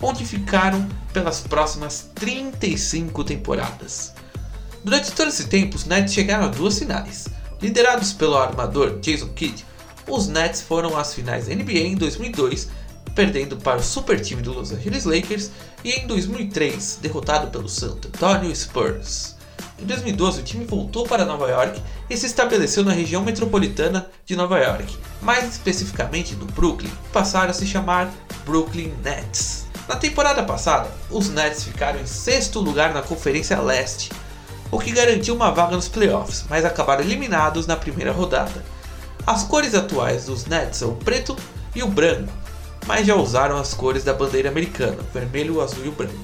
onde 0.01 0.25
ficaram 0.25 0.89
pelas 1.13 1.41
próximas 1.41 2.09
35 2.15 3.25
temporadas. 3.25 4.15
Durante 4.85 5.11
todo 5.11 5.27
esse 5.27 5.49
tempo, 5.49 5.75
os 5.75 5.87
Nets 5.87 6.15
chegaram 6.15 6.45
a 6.45 6.49
duas 6.49 6.79
finais. 6.79 7.40
Liderados 7.63 8.13
pelo 8.13 8.39
armador 8.39 8.99
Jason 9.01 9.29
Kidd, 9.29 9.67
os 10.09 10.29
Nets 10.29 10.63
foram 10.63 10.97
às 10.97 11.15
finais 11.15 11.47
da 11.47 11.55
NBA 11.55 11.81
em 11.81 11.95
2002, 11.95 12.69
perdendo 13.15 13.57
para 13.57 13.79
o 13.79 13.83
super 13.83 14.19
time 14.21 14.41
do 14.41 14.53
Los 14.53 14.73
Angeles 14.73 15.05
Lakers, 15.05 15.51
e 15.85 15.91
em 15.93 16.07
2003, 16.07 16.99
derrotado 17.03 17.51
pelo 17.51 17.69
Santo 17.69 18.09
Antonio 18.09 18.55
Spurs. 18.55 19.37
Em 19.79 19.85
2012, 19.85 20.41
o 20.41 20.43
time 20.43 20.65
voltou 20.65 21.07
para 21.07 21.25
Nova 21.25 21.49
York 21.49 21.83
e 22.09 22.17
se 22.17 22.27
estabeleceu 22.27 22.85
na 22.85 22.93
região 22.93 23.23
metropolitana 23.23 24.11
de 24.25 24.37
Nova 24.37 24.59
York, 24.59 24.97
mais 25.21 25.49
especificamente 25.49 26.35
no 26.35 26.47
Brooklyn, 26.47 26.91
e 26.91 27.13
passaram 27.13 27.51
a 27.51 27.55
se 27.55 27.67
chamar 27.67 28.13
Brooklyn 28.45 28.93
Nets. 29.03 29.67
Na 29.89 29.97
temporada 29.97 30.43
passada, 30.43 30.91
os 31.11 31.29
Nets 31.29 31.65
ficaram 31.65 32.01
em 32.01 32.07
sexto 32.07 32.61
lugar 32.61 32.95
na 32.95 33.03
Conferência 33.03 33.61
Leste, 33.61 34.11
o 34.71 34.79
que 34.79 34.93
garantiu 34.93 35.35
uma 35.35 35.51
vaga 35.51 35.75
nos 35.75 35.89
playoffs, 35.89 36.45
mas 36.49 36.65
acabaram 36.65 37.03
eliminados 37.03 37.67
na 37.67 37.77
primeira 37.77 38.13
rodada. 38.13 38.65
As 39.27 39.43
cores 39.45 39.75
atuais 39.75 40.27
dos 40.27 40.47
Nets 40.47 40.79
são 40.79 40.91
o 40.91 40.97
preto 40.97 41.37
e 41.75 41.83
o 41.83 41.89
branco, 41.89 42.33
mas 42.87 43.07
já 43.07 43.15
usaram 43.15 43.57
as 43.57 43.75
cores 43.75 44.05
da 44.05 44.15
bandeira 44.15 44.49
americana, 44.49 44.99
vermelho, 45.13 45.61
azul 45.61 45.85
e 45.85 45.89
o 45.89 45.93
branco. 45.93 46.15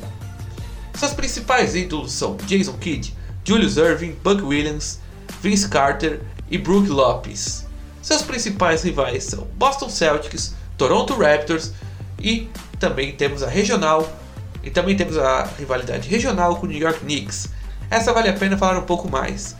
Seus 0.94 1.12
principais 1.12 1.74
ídolos 1.74 2.12
são 2.12 2.36
Jason 2.46 2.72
Kidd, 2.74 3.14
Julius 3.44 3.76
Irving, 3.76 4.16
Buck 4.24 4.42
Williams, 4.42 4.98
Vince 5.42 5.68
Carter 5.68 6.22
e 6.50 6.56
Brook 6.56 6.88
Lopes. 6.88 7.66
Seus 8.00 8.22
principais 8.22 8.82
rivais 8.82 9.24
são 9.24 9.46
Boston 9.56 9.90
Celtics, 9.90 10.54
Toronto 10.78 11.14
Raptors 11.14 11.72
e 12.18 12.48
também 12.78 13.12
temos 13.12 13.42
a 13.42 13.48
regional 13.48 14.10
e 14.62 14.70
também 14.70 14.96
temos 14.96 15.18
a 15.18 15.44
rivalidade 15.58 16.08
regional 16.08 16.56
com 16.56 16.66
New 16.66 16.78
York 16.78 17.00
Knicks. 17.00 17.50
Essa 17.90 18.12
vale 18.12 18.28
a 18.28 18.32
pena 18.32 18.58
falar 18.58 18.78
um 18.78 18.84
pouco 18.84 19.08
mais. 19.08 19.54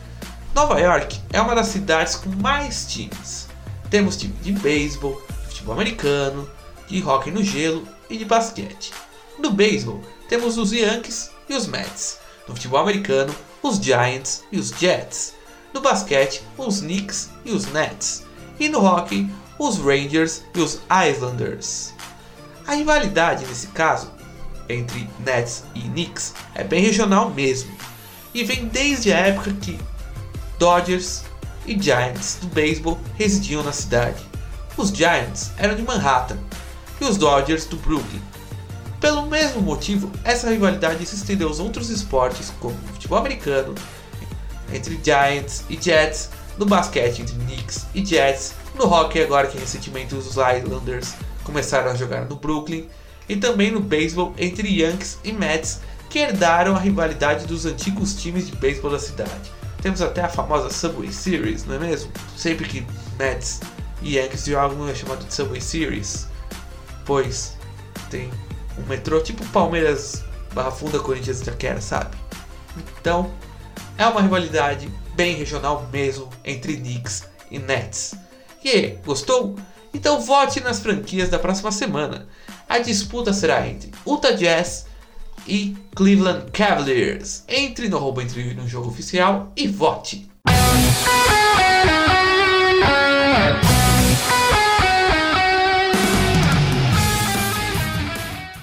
Nova 0.53 0.79
York 0.79 1.21
é 1.31 1.41
uma 1.41 1.55
das 1.55 1.67
cidades 1.67 2.15
com 2.15 2.29
mais 2.29 2.85
times. 2.85 3.47
Temos 3.89 4.17
time 4.17 4.33
de 4.41 4.51
beisebol, 4.51 5.21
futebol 5.45 5.73
americano, 5.73 6.49
de 6.87 7.01
hóquei 7.03 7.31
no 7.31 7.43
gelo 7.43 7.87
e 8.09 8.17
de 8.17 8.25
basquete. 8.25 8.91
No 9.39 9.51
beisebol, 9.51 10.01
temos 10.27 10.57
os 10.57 10.73
Yankees 10.73 11.31
e 11.47 11.53
os 11.53 11.67
Mets. 11.67 12.19
No 12.47 12.55
futebol 12.55 12.79
americano, 12.79 13.33
os 13.63 13.77
Giants 13.77 14.43
e 14.51 14.59
os 14.59 14.69
Jets. 14.69 15.33
No 15.73 15.79
basquete, 15.79 16.41
os 16.57 16.81
Knicks 16.81 17.29
e 17.45 17.51
os 17.51 17.65
Nets. 17.67 18.25
E 18.59 18.67
no 18.67 18.83
hockey, 18.83 19.29
os 19.57 19.77
Rangers 19.77 20.43
e 20.53 20.59
os 20.59 20.81
Islanders. 21.09 21.93
A 22.65 22.73
rivalidade 22.73 23.45
nesse 23.45 23.67
caso 23.67 24.11
entre 24.67 25.09
Nets 25.19 25.63
e 25.73 25.81
Knicks 25.81 26.33
é 26.53 26.63
bem 26.63 26.81
regional 26.81 27.29
mesmo 27.29 27.71
e 28.37 28.43
vem 28.43 28.67
desde 28.67 29.11
a 29.11 29.17
época 29.17 29.51
que 29.59 29.79
Dodgers 30.59 31.23
e 31.65 31.75
Giants 31.81 32.37
do 32.39 32.45
beisebol 32.45 32.99
residiam 33.15 33.63
na 33.63 33.71
cidade. 33.71 34.23
Os 34.77 34.89
Giants 34.89 35.49
eram 35.57 35.75
de 35.75 35.81
Manhattan 35.81 36.37
e 37.01 37.05
os 37.05 37.17
Dodgers 37.17 37.65
do 37.65 37.77
Brooklyn. 37.77 38.21
Pelo 39.01 39.25
mesmo 39.25 39.59
motivo, 39.63 40.11
essa 40.23 40.51
rivalidade 40.51 41.03
se 41.03 41.15
estendeu 41.15 41.47
aos 41.47 41.59
outros 41.59 41.89
esportes, 41.89 42.53
como 42.59 42.75
o 42.75 42.93
futebol 42.93 43.17
americano, 43.17 43.73
entre 44.71 44.99
Giants 45.03 45.63
e 45.67 45.75
Jets, 45.81 46.29
no 46.59 46.65
basquete 46.67 47.23
entre 47.23 47.33
Knicks 47.33 47.87
e 47.95 48.05
Jets, 48.05 48.53
no 48.75 48.85
hockey 48.85 49.23
agora 49.23 49.47
que 49.47 49.57
recentemente 49.57 50.13
os 50.13 50.35
Islanders 50.35 51.15
começaram 51.43 51.89
a 51.89 51.95
jogar 51.95 52.25
no 52.25 52.35
Brooklyn, 52.35 52.87
e 53.27 53.35
também 53.35 53.71
no 53.71 53.79
beisebol 53.79 54.35
entre 54.37 54.69
Yankees 54.79 55.17
e 55.23 55.33
Mets, 55.33 55.81
que 56.09 56.19
herdaram 56.19 56.75
a 56.75 56.79
rivalidade 56.79 57.45
dos 57.45 57.65
antigos 57.65 58.15
times 58.15 58.47
de 58.47 58.55
beisebol 58.55 58.91
da 58.91 58.99
cidade. 58.99 59.51
Temos 59.81 60.01
até 60.01 60.21
a 60.21 60.29
famosa 60.29 60.69
Subway 60.69 61.11
Series, 61.11 61.65
não 61.65 61.75
é 61.75 61.79
mesmo? 61.79 62.11
Sempre 62.35 62.67
que 62.67 62.85
Mets 63.17 63.59
e 64.01 64.15
Yankees 64.15 64.45
jogam 64.45 64.87
é 64.87 64.95
chamado 64.95 65.25
de 65.25 65.33
Subway 65.33 65.61
Series, 65.61 66.27
pois 67.05 67.57
tem 68.09 68.29
um 68.77 68.87
metrô 68.87 69.21
tipo 69.21 69.45
Palmeiras 69.47 70.23
Barra 70.53 70.71
Funda 70.71 70.99
Corinthians 70.99 71.41
Itaquera, 71.41 71.81
sabe? 71.81 72.17
Então, 72.99 73.31
é 73.97 74.05
uma 74.07 74.21
rivalidade 74.21 74.89
bem 75.15 75.35
regional 75.35 75.87
mesmo 75.91 76.29
entre 76.43 76.77
Knicks 76.77 77.23
e 77.49 77.59
Nets. 77.59 78.15
E 78.63 78.69
aí, 78.69 78.99
gostou? 79.05 79.55
Então 79.93 80.19
vote 80.19 80.59
nas 80.59 80.79
franquias 80.79 81.29
da 81.29 81.39
próxima 81.39 81.71
semana. 81.71 82.27
A 82.67 82.79
disputa 82.79 83.31
será 83.33 83.67
entre 83.67 83.91
Utah 84.05 84.31
Jazz 84.31 84.86
e 85.47 85.75
Cleveland 85.95 86.51
Cavaliers. 86.51 87.43
Entre 87.47 87.87
no 87.87 87.97
roubo 87.97 88.21
entre 88.21 88.53
no 88.53 88.67
jogo 88.67 88.89
oficial 88.89 89.51
e 89.55 89.67
vote. 89.67 90.29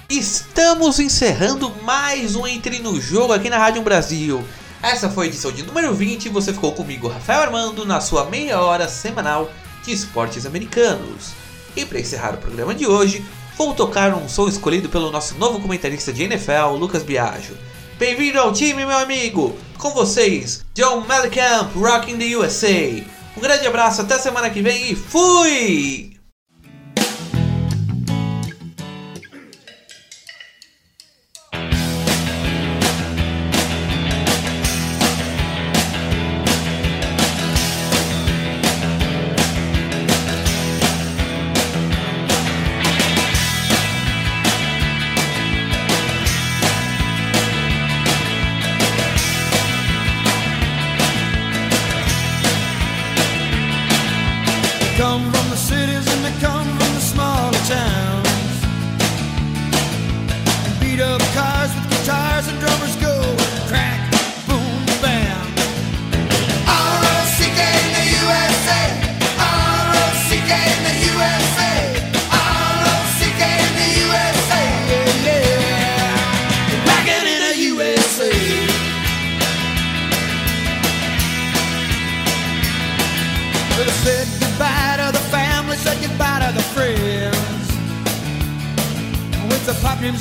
Estamos 0.09 0.99
encerrando 0.99 1.69
mais 1.83 2.35
um 2.35 2.47
Entre 2.47 2.79
no 2.79 3.01
Jogo 3.01 3.33
aqui 3.33 3.49
na 3.49 3.57
Rádio 3.57 3.81
Brasil. 3.81 4.43
Essa 4.81 5.09
foi 5.09 5.25
a 5.25 5.29
edição 5.29 5.51
de 5.51 5.63
número 5.63 5.93
20 5.93 6.25
e 6.25 6.29
você 6.29 6.53
ficou 6.53 6.71
comigo, 6.71 7.07
Rafael 7.07 7.41
Armando, 7.41 7.85
na 7.85 7.99
sua 7.99 8.25
meia 8.25 8.61
hora 8.61 8.87
semanal 8.87 9.51
de 9.83 9.91
esportes 9.91 10.45
americanos. 10.45 11.33
E 11.75 11.85
para 11.85 11.99
encerrar 11.99 12.35
o 12.35 12.37
programa 12.37 12.73
de 12.73 12.87
hoje, 12.87 13.25
vou 13.57 13.73
tocar 13.73 14.13
um 14.13 14.27
som 14.27 14.47
escolhido 14.47 14.89
pelo 14.89 15.11
nosso 15.11 15.35
novo 15.35 15.59
comentarista 15.59 16.11
de 16.11 16.23
NFL, 16.23 16.75
Lucas 16.77 17.03
Biagio. 17.03 17.57
Bem-vindo 17.97 18.39
ao 18.39 18.51
time, 18.51 18.85
meu 18.85 18.97
amigo! 18.97 19.55
Com 19.77 19.91
vocês, 19.91 20.65
John 20.73 21.01
Mellencamp, 21.01 21.73
Rocking 21.75 22.17
the 22.17 22.35
USA. 22.35 23.03
Um 23.37 23.41
grande 23.41 23.65
abraço, 23.65 24.01
até 24.01 24.17
semana 24.17 24.49
que 24.49 24.61
vem 24.61 24.91
e 24.91 24.95
fui! 24.95 26.14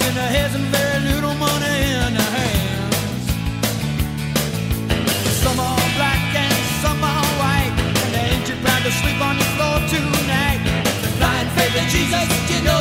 In 0.08 0.14
their 0.14 0.32
heads 0.36 0.54
and 0.54 0.66
very 0.78 1.00
little 1.10 1.34
money 1.34 1.76
in 2.04 2.12
their 2.18 2.32
hands. 2.40 3.26
Some 5.42 5.58
are 5.60 5.88
black 5.98 6.22
and 6.44 6.58
some 6.82 7.00
are 7.12 7.26
white, 7.40 7.74
and 8.04 8.12
ain't 8.24 8.48
proud 8.64 8.82
to 8.82 8.92
sleep 9.00 9.20
on 9.28 9.36
floor 9.54 9.78
tonight. 9.94 10.60
Faith 11.56 11.76
in 11.76 11.88
Jesus, 11.88 12.26
you 12.50 12.60
know 12.64 12.73